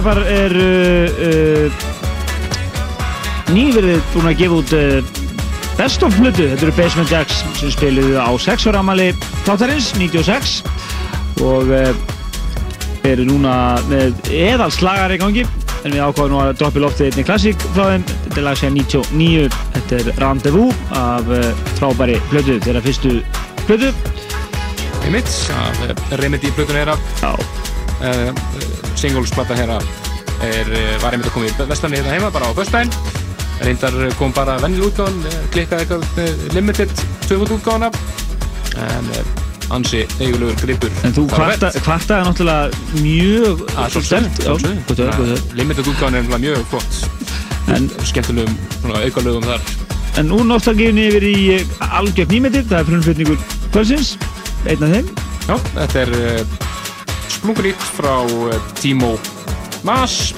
Þessi 0.00 0.04
kapar 0.04 0.20
er 0.28 0.52
uh, 0.56 1.08
uh, 1.26 1.72
nýverið 3.52 4.00
búin 4.14 4.30
að 4.30 4.38
gefa 4.40 4.54
út 4.60 4.72
uh, 4.76 5.02
Best 5.78 6.02
of 6.04 6.16
hlutu. 6.18 6.44
Þetta 6.50 6.66
eru 6.66 6.74
Basement 6.76 7.10
Jacks 7.10 7.40
sem 7.56 7.70
spiluðu 7.72 8.16
á 8.20 8.28
6 8.36 8.68
ára 8.68 8.80
amali 8.82 9.14
þáttarins, 9.46 9.94
96 9.96 10.62
og 11.44 11.70
uh, 11.72 11.92
eru 13.08 13.24
núna 13.28 13.80
með 13.88 14.12
eðal 14.28 14.70
slagar 14.72 15.12
í 15.14 15.20
gangi. 15.20 15.46
En 15.80 15.94
við 15.94 16.02
ákváðum 16.04 16.34
nú 16.34 16.40
að 16.42 16.58
droppa 16.60 16.76
í 16.76 16.82
loftið 16.84 17.06
einni 17.08 17.24
klassík 17.24 17.58
frá 17.72 17.84
þeim, 17.94 18.04
þetta 18.26 18.36
er 18.36 18.44
lag 18.44 18.56
sér 18.60 18.74
99 18.74 19.48
þetta 19.76 19.92
er 19.96 20.06
Rendezvous 20.20 20.74
af 20.92 21.24
frábæri 21.78 22.16
hlutu, 22.28 22.58
þeirra 22.60 22.82
fyrstu 22.84 23.14
hlutu 23.64 23.88
Einmitt, 25.06 25.32
af 25.56 25.80
uh, 25.88 25.96
Remedy 26.20 26.52
plötun 26.52 26.76
þeirra 26.76 26.96
Já. 27.22 27.32
Uh, 28.00 28.28
Singlesplata 29.00 29.56
þeirra 29.58 29.80
er, 30.44 30.70
uh, 30.70 30.94
var 31.02 31.16
einmitt 31.16 31.30
að 31.30 31.36
koma 31.36 31.50
í 31.50 31.68
vestlandi 31.72 32.00
hérna 32.00 32.16
heima 32.16 32.32
bara 32.34 32.50
á 32.50 32.52
föstbæn 32.56 32.92
reyndar 33.60 33.98
kom 34.16 34.32
bara 34.36 34.56
vennil 34.62 34.86
útgáðan 34.88 35.20
klikkaði 35.52 35.84
eitthvað 35.84 36.08
með 36.16 36.44
limited 36.56 36.92
tvöfut 37.26 37.54
útgáðana 37.58 37.90
en 38.80 39.10
ansi 39.74 40.02
eigulegur 40.18 40.56
gripur. 40.64 40.94
En 41.06 41.14
þú 41.14 41.26
kvarta, 41.30 41.70
kvartaði 41.84 42.26
náttúrulega 42.26 42.70
mjög 43.04 43.62
stert 44.02 44.40
limited 45.58 45.90
útgáðan 45.92 46.18
er 46.18 46.24
náttúrulega 46.24 46.42
mjög 46.46 46.64
flott. 46.72 46.98
En- 47.70 47.90
skemmtilegum 48.08 48.56
svona 48.80 49.04
aukalögum 49.04 49.46
þar. 49.46 49.68
En 50.18 50.26
nú 50.26 50.40
nostalgíunni 50.44 51.06
yfir 51.10 51.26
í 51.28 51.36
eh, 51.54 51.76
algjörn 52.00 52.32
nýmyndir, 52.34 52.64
það 52.66 52.80
er 52.80 52.88
frumflutningur 52.88 53.44
kvölsins, 53.70 54.16
einn 54.66 54.82
af 54.82 54.96
þeim. 54.96 55.12
Já, 55.46 55.54
þetta 55.76 56.02
er 56.02 56.10
splungunýtt 57.40 57.84
frá 57.96 58.20
uh, 58.20 58.52
Timo 58.76 59.14
Mas. 59.82 60.34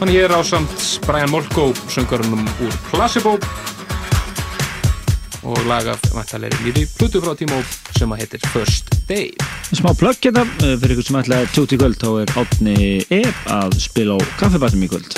Hann 0.00 0.08
er 0.14 0.32
á 0.32 0.40
samt 0.40 0.72
Brian 1.04 1.28
Molko 1.28 1.68
söngarunum 1.92 2.46
úr 2.64 2.76
Placebo. 2.88 3.36
Og 5.44 5.60
lagaf 5.68 6.00
vantarlega 6.14 6.56
nýri 6.64 6.86
plutu 6.96 7.20
frá 7.20 7.34
Timo 7.36 7.60
sem 7.98 8.08
að 8.14 8.24
heitir 8.24 8.48
First 8.54 8.94
Day. 9.10 9.34
Smá 9.68 9.92
plögg 9.92 10.30
hérna, 10.30 10.46
eh, 10.64 10.78
fyrir 10.80 10.96
ykkur 10.96 11.10
sem 11.10 11.20
ætlaði 11.20 11.52
tjóti 11.52 11.76
í 11.76 11.82
kvöld, 11.82 12.00
þá 12.00 12.10
er 12.22 12.36
Átni 12.40 12.78
E 13.12 13.22
að 13.52 13.76
spila 13.82 14.16
á 14.16 14.18
kaffibatnum 14.40 14.88
í 14.88 14.92
kvöld. 14.94 15.17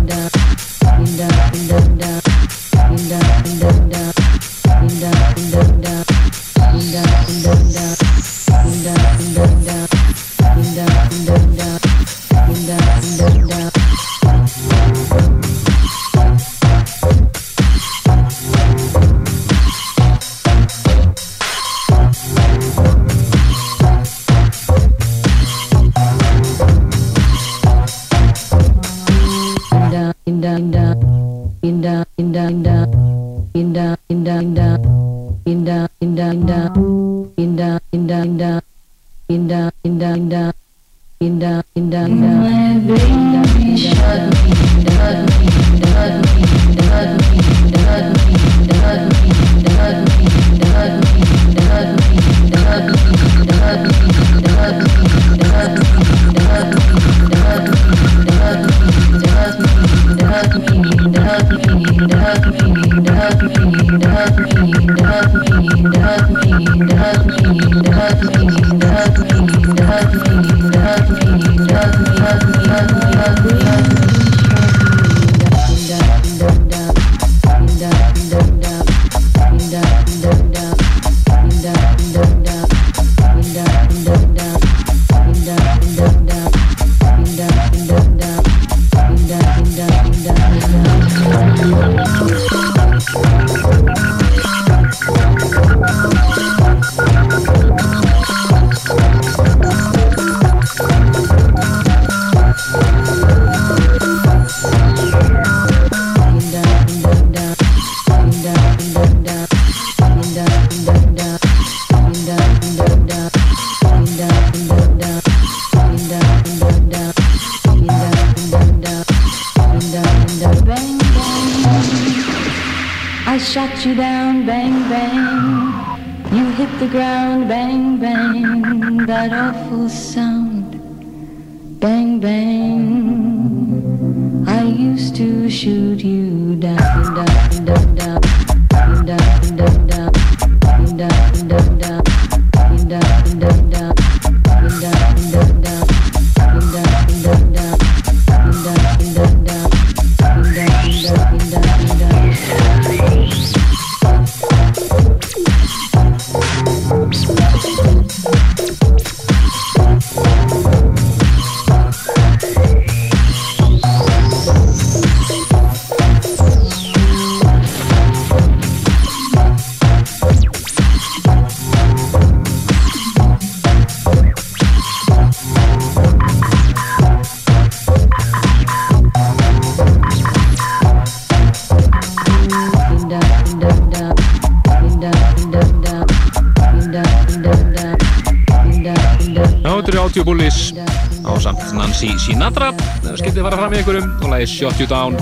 Lagi 194.41 194.57
Shut 194.57 194.79
You 194.79 194.87
Down. 194.89 195.15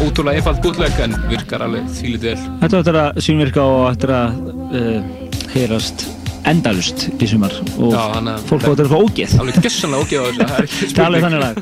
Ótrúlega 0.00 0.40
einfalt 0.40 0.62
bútleg 0.64 0.96
en 1.04 1.12
virkar 1.30 1.62
alveg 1.62 1.86
þvílítið 1.98 2.32
vel. 2.32 2.46
Þetta 2.62 2.78
ættir 2.80 2.96
að 2.98 3.18
sínvirka 3.22 3.64
og 3.68 3.82
ættir 3.92 4.12
að 4.16 4.38
uh, 4.80 5.28
heyrast 5.52 6.06
endalust 6.50 7.04
í 7.20 7.28
sumar 7.28 7.52
og 7.76 7.92
Já, 7.92 8.32
fólk 8.48 8.64
áttir 8.72 8.88
að 8.88 8.94
fá 8.94 8.98
ógeð. 9.04 9.34
Alveg 9.44 9.60
gessanlega 9.66 10.06
ógeð 10.06 10.40
á 10.40 10.46
þessu 10.56 10.88
það 10.88 11.02
er 11.02 11.06
alveg 11.06 11.26
þannig 11.26 11.44
lag. 11.44 11.60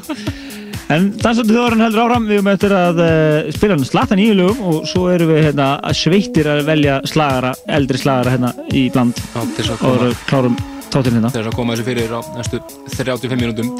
En 0.89 1.09
dansandi 1.20 1.52
þjóðarinn 1.52 1.85
heldur 1.85 2.05
áfram, 2.06 2.28
við 2.30 2.39
erum 2.39 2.51
eftir 2.55 2.76
að 2.78 3.02
uh, 3.05 3.51
spila 3.59 3.76
hann 3.76 3.85
slata 3.90 4.16
nýju 4.16 4.39
lögum 4.39 4.62
og 4.70 4.89
svo 4.89 5.05
erum 5.12 5.35
við 5.35 5.43
hérna, 5.51 5.68
sveittir 5.93 6.48
að 6.48 6.62
velja 6.70 7.02
slagara, 7.10 7.52
eldri 7.76 8.01
slagara 8.01 8.32
hérna 8.39 8.55
í 8.72 8.86
bland 8.94 9.20
Já, 9.35 9.43
og 9.74 9.82
koma- 9.82 10.14
klárum 10.30 10.56
tátinn 10.89 11.18
hérna. 11.18 11.35
þess 11.35 11.51
að 11.52 11.59
koma 11.59 11.76
þessu 11.76 11.90
fyrir 11.90 12.16
á 12.16 12.20
næstu 12.39 12.62
35 12.97 13.36
mínútum. 13.43 13.74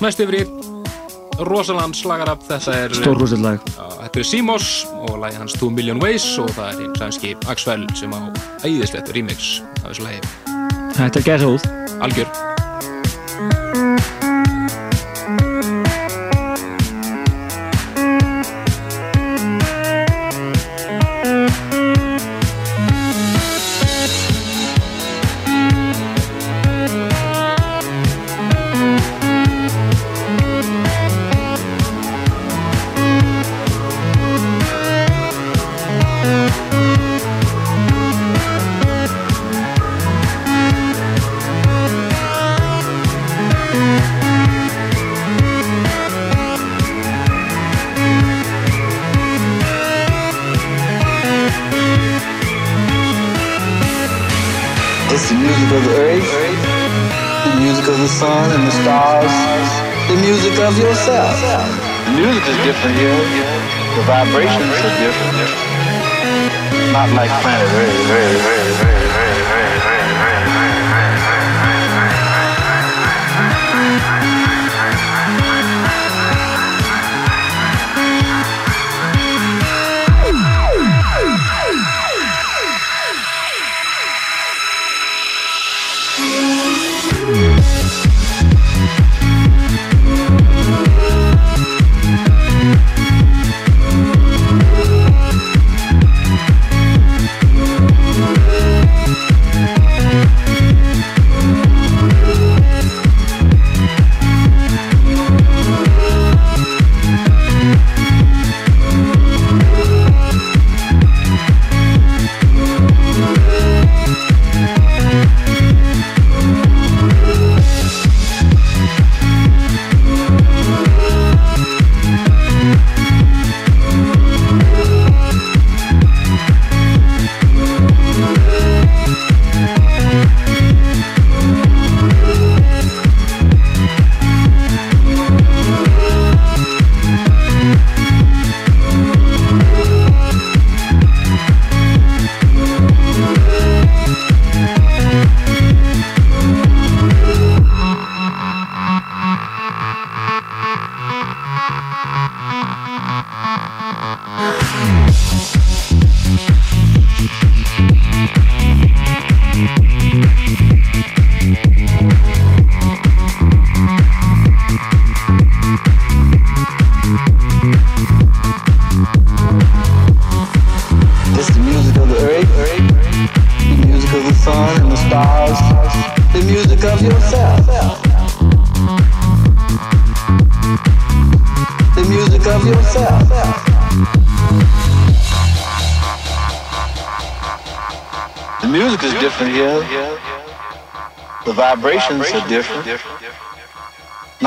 Næst 0.00 0.22
yfir 0.24 0.38
í 0.40 0.44
rosalann 1.48 1.94
slagarab 1.96 2.42
þetta 2.48 2.74
er 2.84 2.94
Stórhúsið 2.96 3.42
lag. 3.44 3.64
Já, 3.72 3.86
þetta 4.02 4.22
er 4.22 4.28
Simos 4.28 4.68
og 5.06 5.16
lagi 5.22 5.40
hans 5.40 5.56
2 5.60 5.70
Million 5.76 6.02
Ways 6.02 6.26
og 6.42 6.50
það 6.56 6.68
er 6.74 6.84
hinn 6.84 6.94
sænski 7.00 7.34
Axwell 7.50 7.86
sem 7.98 8.12
á 8.12 8.20
æðislegt 8.66 9.12
remix 9.16 9.58
af 9.84 9.90
þessu 9.92 10.06
lagi 10.08 10.20
Þetta 11.00 11.24
er 11.38 11.46
út. 11.48 11.68
algjör 12.00 12.49
music 62.16 62.42
is 62.46 62.56
different 62.64 62.96
here. 62.96 63.16
The 63.96 64.02
vibrations 64.06 64.74
are 64.84 64.96
different. 64.98 65.50
Not 66.92 67.10
like 67.10 67.30
planet. 67.42 68.99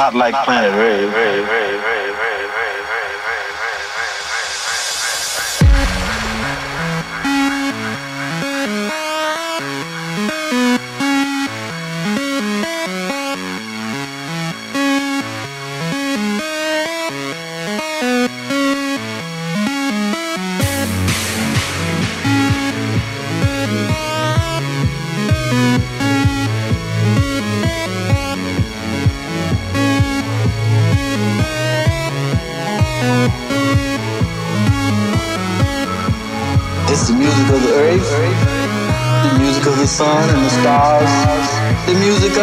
Not 0.04 0.16
like 0.16 0.36
planet 0.44 0.74
Earth. 0.74 1.93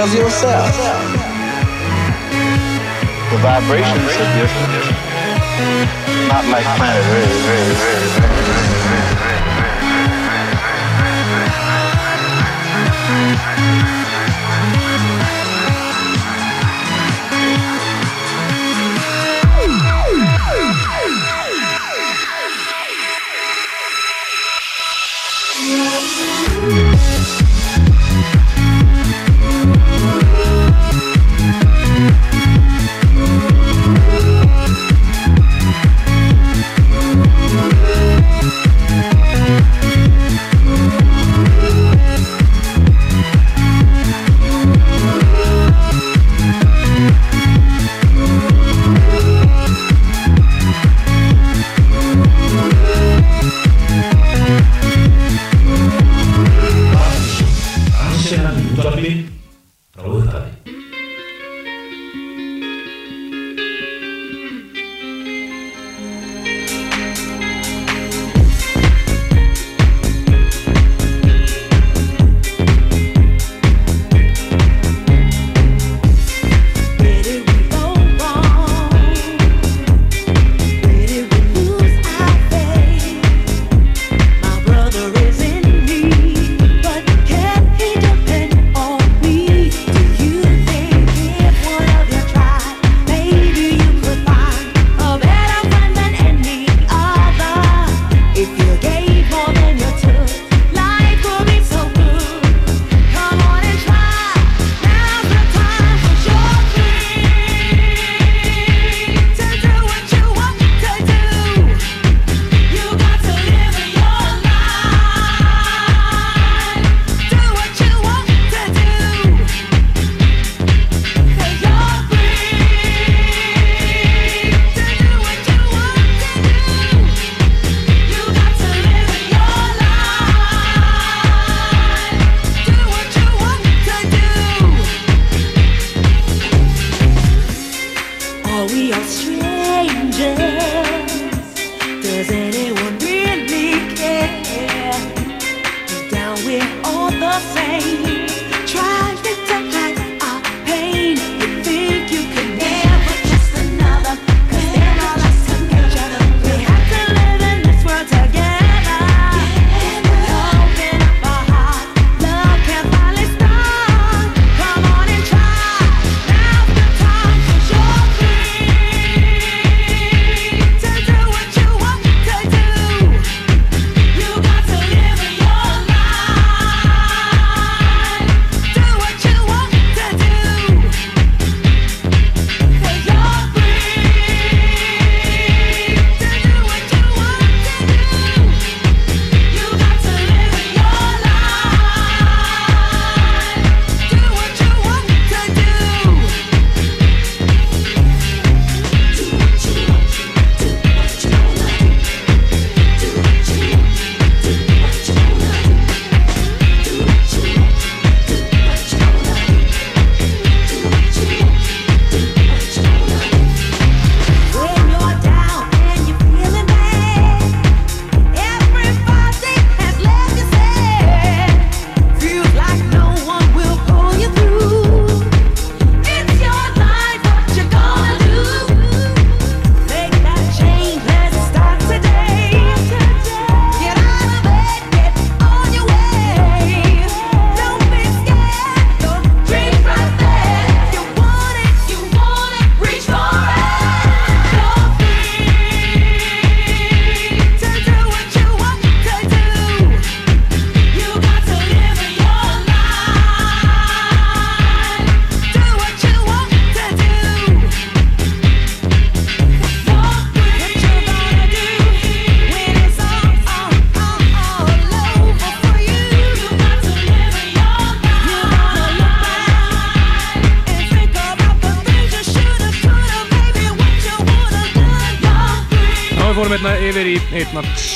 as 0.01 0.15
yourself. 0.15 0.75
The 3.31 3.37
vibrations 3.37 4.17
are 4.17 4.31
different. 4.41 4.73
Not 6.29 6.45
like 6.47 6.65
planet 6.77 7.05
Earth. 7.05 8.80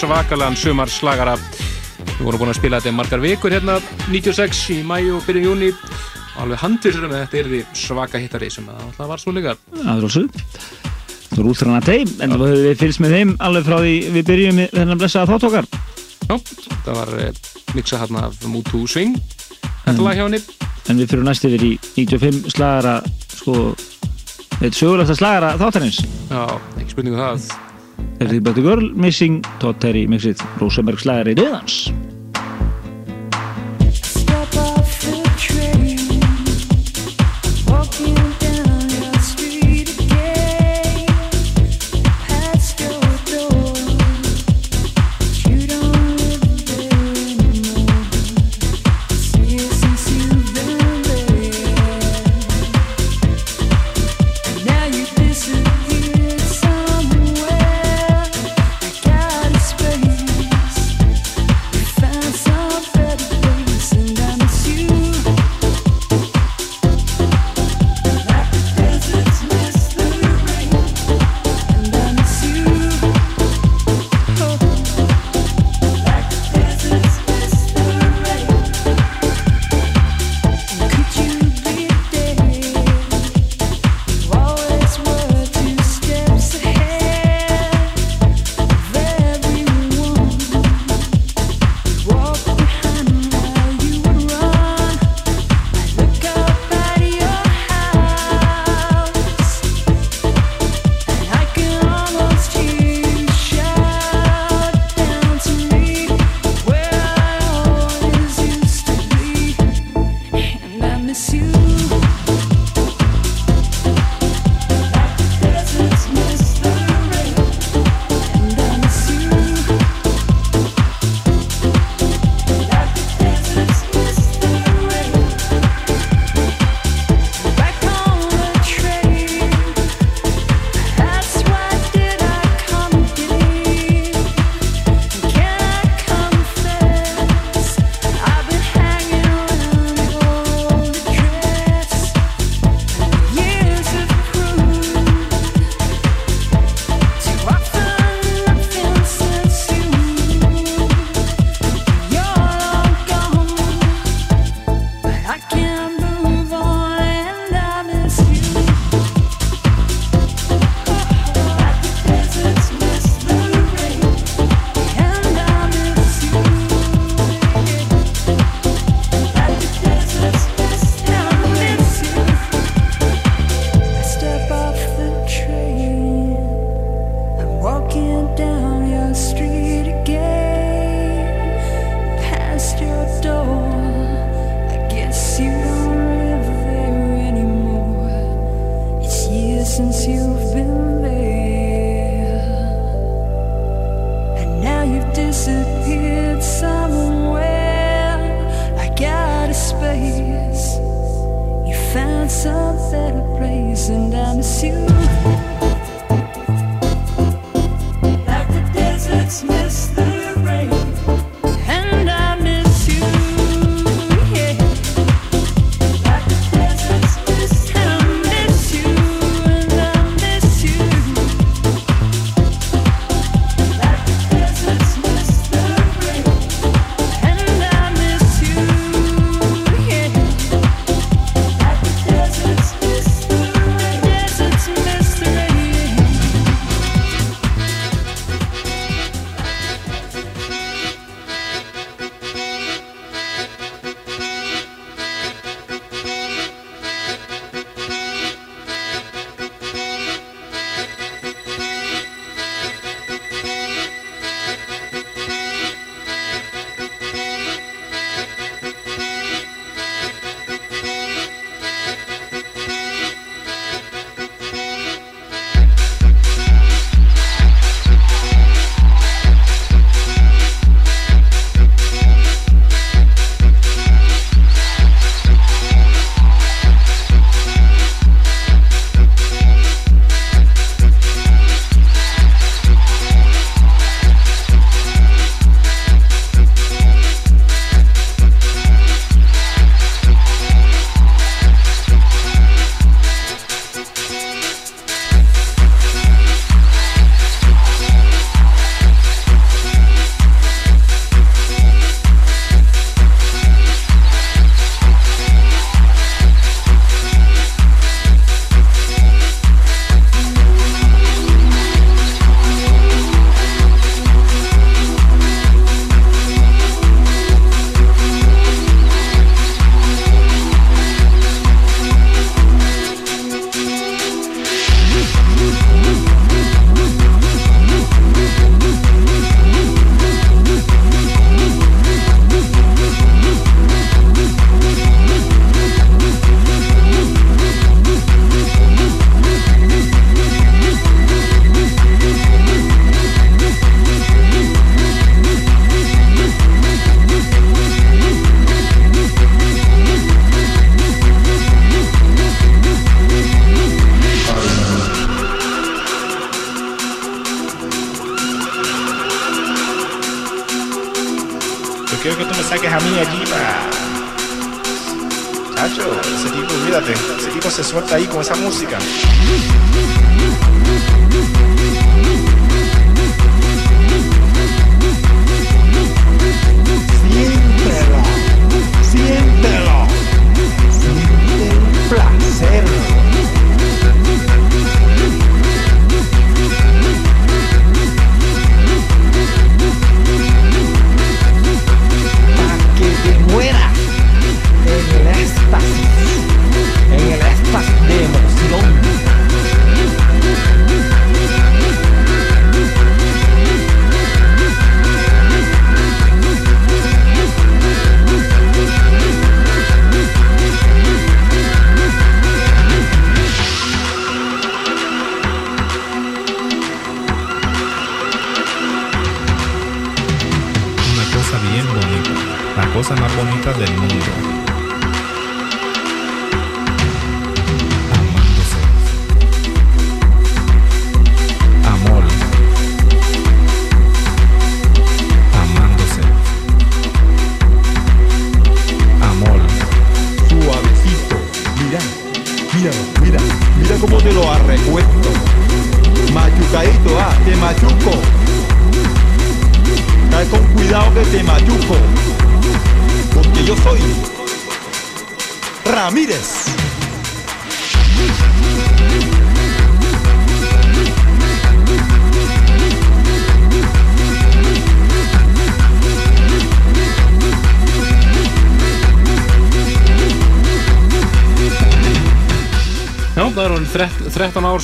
svakalan 0.04 0.56
sumarslagara 0.60 1.34
við 1.38 2.24
vorum 2.26 2.42
búin 2.42 2.52
að 2.52 2.58
spila 2.58 2.80
þetta 2.82 2.96
margar 2.96 3.22
vikur 3.22 3.54
hérna 3.54 3.78
96 4.10 4.64
í 4.74 4.80
mæju 4.84 5.14
og 5.16 5.24
byrju 5.24 5.44
júni 5.46 5.70
og 5.72 6.42
alveg 6.44 6.60
handvisur 6.60 7.06
með 7.08 7.22
þetta 7.22 7.38
er 7.40 7.48
því 7.52 7.60
svaka 7.78 8.20
hittari 8.20 8.50
sem 8.52 8.66
það 8.68 8.82
alltaf 8.84 9.12
var 9.14 9.22
svo 9.22 9.32
líka 9.32 9.54
Aðrósug 9.80 10.42
Þú 11.34 11.40
eru 11.40 11.50
útrann 11.50 11.78
að 11.80 11.88
þeim, 11.88 12.10
en 12.22 12.34
þú 12.36 12.46
hefur 12.46 12.76
fylgst 12.78 13.00
með 13.02 13.14
þeim 13.16 13.30
alveg 13.42 13.64
frá 13.66 13.74
því 13.80 13.94
við 14.14 14.28
byrjum 14.28 14.60
með 14.60 14.76
þennan 14.76 15.00
blessaða 15.00 15.30
þáttokar. 15.32 15.66
Já, 16.28 16.36
það 16.84 17.00
var 17.00 17.10
eh, 17.24 17.40
miksa 17.74 17.98
hérna 18.04 18.22
af 18.28 18.46
Mútu 18.52 18.84
Sving, 18.86 19.18
þetta 19.80 19.96
mm. 19.96 20.04
lag 20.06 20.20
hjá 20.20 20.24
henni. 20.28 20.42
En 20.92 21.02
við 21.02 21.10
fyrir 21.10 21.26
næst 21.26 21.48
yfir 21.48 21.66
í 21.66 21.74
95 21.96 22.40
slagara, 22.54 22.94
sko, 23.34 23.58
eitt 24.60 24.78
sögulegt 24.78 25.10
að 25.10 25.22
slagara 25.24 25.54
þáttarins. 25.58 26.04
Já, 26.30 26.42
ekki 26.78 26.92
spurningu 26.94 27.18
um 27.18 27.24
það 27.24 27.63
er 28.24 28.32
því 28.34 28.40
betur 28.48 28.66
görl, 28.68 28.90
Missing, 28.98 29.44
Todd 29.62 29.80
Terry, 29.84 30.06
Mixit 30.10 30.42
Rosenberg 30.60 31.02
slagari 31.02 31.36
döðans 31.38 31.93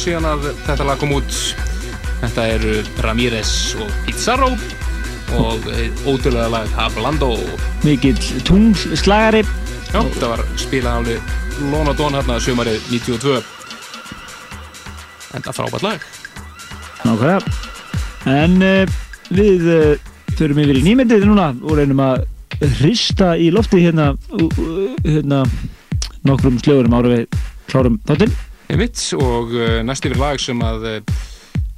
ár 0.00 0.06
síðan 0.06 0.26
að 0.30 0.44
þetta 0.64 0.84
lag 0.88 1.00
kom 1.00 1.10
út. 1.12 1.34
Þetta 2.22 2.44
eru 2.54 2.76
Ramírez 3.04 3.50
og 3.80 3.90
Pizarro 4.06 4.48
og 5.36 5.66
ótrúlega 6.08 6.48
lag 6.48 6.72
Hablando. 6.72 7.34
Mikill 7.84 8.16
tungslagari. 8.48 9.42
Já, 9.90 10.00
þetta 10.00 10.30
var 10.32 10.44
spilað 10.56 11.02
alveg 11.02 11.68
Lona 11.68 11.92
Don 11.98 12.16
hérna 12.16 12.38
sömarið 12.40 12.80
92. 12.88 13.36
Enda 15.36 15.52
frábært 15.52 15.84
lag. 15.84 16.10
Nákvæða. 17.04 17.38
En 18.30 18.56
uh, 18.64 18.98
við 19.28 19.68
uh, 19.68 20.10
förum 20.38 20.64
yfir 20.64 20.80
í 20.80 20.86
nýmyndið 20.88 21.28
núna 21.28 21.50
og 21.60 21.76
reynum 21.76 22.00
að 22.06 22.24
hrista 22.80 23.34
í 23.36 23.52
lofti 23.52 23.84
hérna, 23.84 24.14
hérna 25.04 25.44
nokkrum 26.24 26.56
slögurum 26.62 26.96
ára 26.96 27.18
við 27.18 27.42
klárum 27.68 28.00
þáttinn. 28.08 28.40
Einmitt 28.70 29.02
og 29.18 29.54
uh, 29.56 29.80
næst 29.86 30.06
yfir 30.06 30.20
lag 30.20 30.40
sem 30.42 30.60
að 30.62 30.86
uh, 30.86 31.14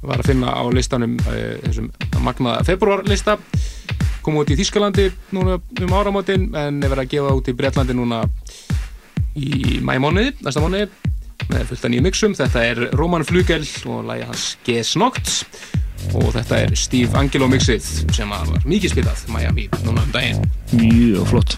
var 0.03 0.21
að 0.21 0.29
finna 0.33 0.53
á 0.53 0.63
listanum 0.73 1.15
uh, 1.25 1.55
þessum 1.63 1.89
magnaða 2.23 2.65
februarlista 2.67 3.37
kom 4.23 4.37
út 4.39 4.51
í 4.53 4.57
Þískalandi 4.59 5.09
núna 5.35 5.57
um 5.59 5.95
áramótin 5.97 6.51
en 6.55 6.79
er 6.79 6.91
verið 6.91 7.03
að 7.03 7.11
gefa 7.15 7.33
út 7.35 7.49
í 7.51 7.55
Breitlandi 7.57 7.95
núna 7.97 8.23
í 9.35 9.79
mæmóniði, 9.83 10.35
næsta 10.45 10.63
mánuði 10.63 10.87
með 11.49 11.65
fullt 11.71 11.85
af 11.87 11.91
nýjum 11.91 12.07
mixum. 12.07 12.35
Þetta 12.37 12.65
er 12.69 12.83
Roman 12.95 13.25
Flugel 13.27 13.65
og 13.89 14.05
lagi 14.07 14.27
hans 14.29 14.45
G-Snokt 14.63 15.33
og 16.13 16.29
þetta 16.35 16.61
er 16.65 16.75
Steve 16.79 17.19
Angelo 17.19 17.49
mixið 17.51 17.83
sem 18.15 18.31
var 18.31 18.47
mikið 18.67 18.95
spilað 18.95 19.25
Miami 19.33 19.69
núna 19.83 20.05
um 20.05 20.13
daginn. 20.15 20.43
Mjög 20.77 21.33
flott. 21.33 21.57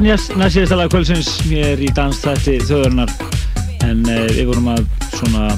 Er 0.00 0.16
næst 0.16 0.36
næst 0.36 0.70
lag 0.72 0.88
kvöldsins. 0.88 1.28
Mér 1.50 1.80
í 1.82 1.88
dansþætti 1.92 2.56
þjóðurnar 2.64 3.10
en 3.84 4.00
uh, 4.08 4.28
við 4.32 4.46
vorum 4.48 4.70
að 4.72 4.86
svona 5.12 5.50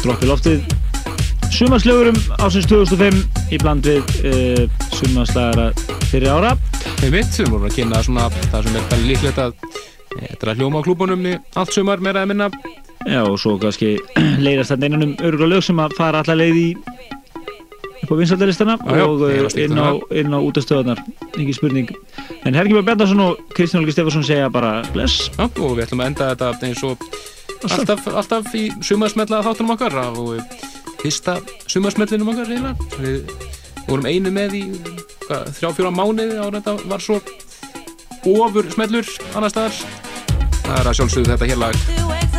droppi 0.00 0.28
loftið. 0.28 0.62
Sumarslögurum 1.52 2.16
ásins 2.40 2.68
2005 2.70 3.18
í 3.52 3.58
bland 3.60 3.84
við 3.84 4.00
uh, 4.24 4.62
sumarslagara 4.96 5.68
fyrir 6.08 6.30
ára. 6.32 6.54
Við 7.02 7.12
mitt, 7.18 7.36
við 7.36 7.50
vorum 7.52 7.68
að 7.68 7.76
kynna 7.76 8.02
svona 8.06 8.28
það 8.38 8.68
sem 8.68 8.78
er 8.80 8.88
bara 8.94 9.04
líklegt 9.04 9.42
að 9.44 9.52
eh, 9.68 10.30
þetta 10.30 10.46
er 10.46 10.52
að 10.54 10.62
hljóma 10.62 10.80
á 10.80 10.86
klúbunum 10.86 11.28
í 11.28 11.36
allt 11.60 11.76
sumar 11.76 12.00
meira 12.00 12.24
eða 12.24 12.32
minna. 12.32 12.50
Já 13.04 13.20
og 13.26 13.36
svo 13.42 13.58
kannski 13.60 13.98
leiðast 14.46 14.72
þetta 14.72 14.88
einanum 14.88 15.16
örgulega 15.18 15.58
lög 15.58 15.66
sem 15.68 15.84
að 15.84 15.98
fara 16.00 16.24
alla 16.24 16.38
leið 16.40 16.62
í 16.62 16.68
upp 18.10 18.18
á 18.18 18.20
vinsaldalistana 18.20 18.74
og 18.82 19.22
slíta 19.52 19.78
inn 20.10 20.34
á, 20.34 20.38
á 20.38 20.40
útastöðunar 20.42 21.00
ekki 21.36 21.54
spurning. 21.54 21.90
En 22.44 22.56
Helgi 22.58 22.74
Björn 22.74 22.88
Bjarnason 22.88 23.22
og 23.22 23.38
Kristján 23.54 23.84
Olgi 23.84 23.94
Stefansson 23.94 24.24
segja 24.26 24.50
bara 24.50 24.82
bless. 24.94 25.30
Já, 25.38 25.46
og 25.46 25.76
við 25.76 25.86
ætlum 25.86 26.02
að 26.02 26.10
enda 26.10 26.30
þetta 26.34 26.66
eins 26.66 26.82
og 26.86 27.04
alltaf, 27.70 28.08
alltaf 28.08 28.54
í 28.58 28.66
sumarsmella 28.82 29.42
þáttunum 29.46 29.76
okkar 29.76 29.98
og 30.10 30.40
fyrsta 31.02 31.38
sumarsmellinum 31.70 32.32
okkar 32.34 32.50
eiginlega. 32.50 32.74
Við 32.98 33.30
vorum 33.86 34.10
einu 34.10 34.34
með 34.34 34.58
í 34.58 34.64
hvað, 35.28 35.54
þrjá 35.60 35.70
fjóra 35.78 35.94
mánuði 35.94 36.40
á 36.42 36.46
þetta 36.50 36.76
var 36.90 37.06
svo 37.06 37.20
ofur 38.26 38.66
smellur 38.74 39.14
annar 39.36 39.54
staðar. 39.54 39.78
Það 40.66 40.76
er 40.82 40.90
að 40.90 41.00
sjálfsögðu 41.00 41.32
þetta 41.34 41.50
hér 41.54 41.64
lag 41.66 42.29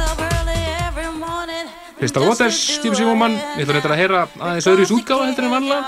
Crystal 2.02 2.26
Waters, 2.26 2.58
Steve 2.80 2.98
Simoman 2.98 3.36
við 3.54 3.68
ætlum 3.68 3.78
þetta 3.78 3.94
að 3.94 4.00
heyra 4.00 4.22
aðeins 4.42 4.68
öðruvis 4.72 4.94
útgáfa 4.96 5.28
heldur 5.28 5.46
en 5.46 5.54
vanlega 5.54 5.82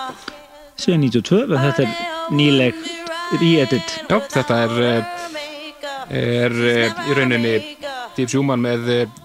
síðan 0.78 1.06
92 1.08 1.40
en 1.48 1.64
þetta 1.64 1.86
er 1.86 2.36
nýleg 2.38 2.84
re-edit. 3.42 3.96
Já, 4.10 4.18
þetta 4.36 4.60
er 4.68 4.76
eh, 4.86 5.16
er 6.14 6.56
eh, 6.70 7.02
í 7.10 7.18
rauninni 7.18 7.56
Steve 8.14 8.30
Schumann 8.30 8.62
með 8.62 8.90
eh, 8.94 9.20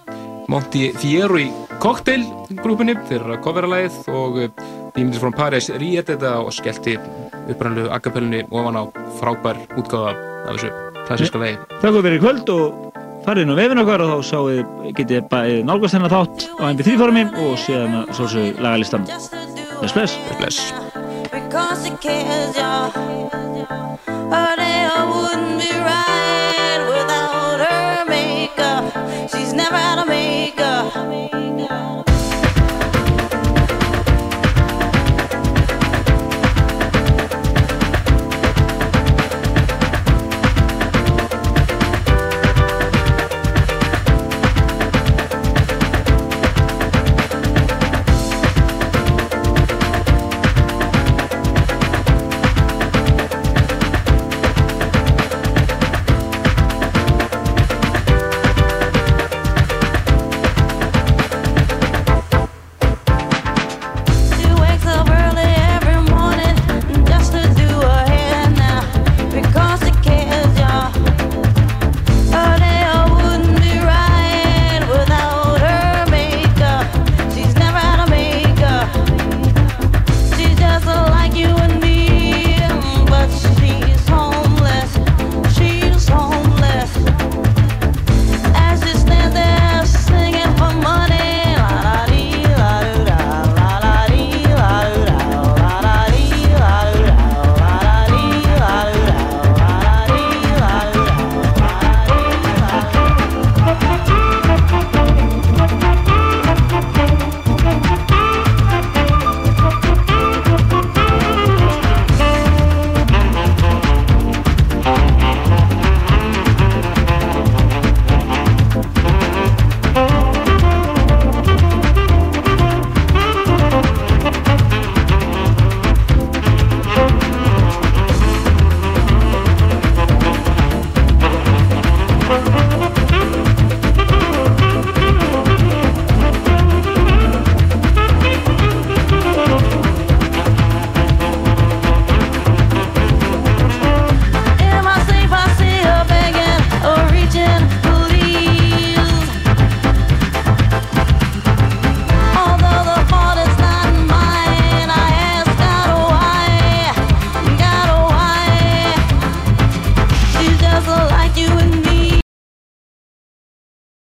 Monty 0.49 0.89
í 0.89 1.45
Cocktail 1.79 2.23
grúpunni. 2.63 2.97
Þeirra 3.09 3.37
coveralagið 3.43 3.99
og 4.09 4.41
Dímindis 4.95 5.21
from 5.21 5.35
Paris 5.37 5.69
þetta 5.69 6.39
og 6.41 6.53
skellti 6.57 6.97
upprannlegu 7.49 7.93
akkapellunni 7.93 8.47
ofan 8.49 8.81
á 8.81 8.83
frábær 9.21 9.61
útgáða 9.77 10.17
af 10.49 10.57
þessu 10.57 10.73
klassiska 11.05 11.41
lagi. 11.41 11.59
Takk 11.79 12.01
fyrir 12.01 12.23
kvöld 12.25 12.49
og 12.53 12.88
farið 13.25 13.41
inn 13.45 13.53
á 13.53 13.55
vefin 13.59 13.81
okkar 13.83 14.01
og 14.03 14.09
þá 14.11 14.17
sáuð, 14.29 14.59
getið 14.97 15.19
bæðið 15.31 15.61
nálgast 15.67 15.95
hennar 15.97 16.13
þátt 16.13 16.37
á 16.59 16.63
mp3 16.71 16.87
formi 17.01 17.23
og 17.43 17.51
séðan 17.61 17.93
að 18.01 18.05
sálsög 18.17 18.45
lagalistan. 18.63 19.03
Bless, 19.79 19.93
bless. 19.93 20.13
Bless. 20.39 20.59
She's 29.29 29.53
never 29.53 29.75
out 29.75 29.99
of 29.99 30.07
makeup. 30.07 32.08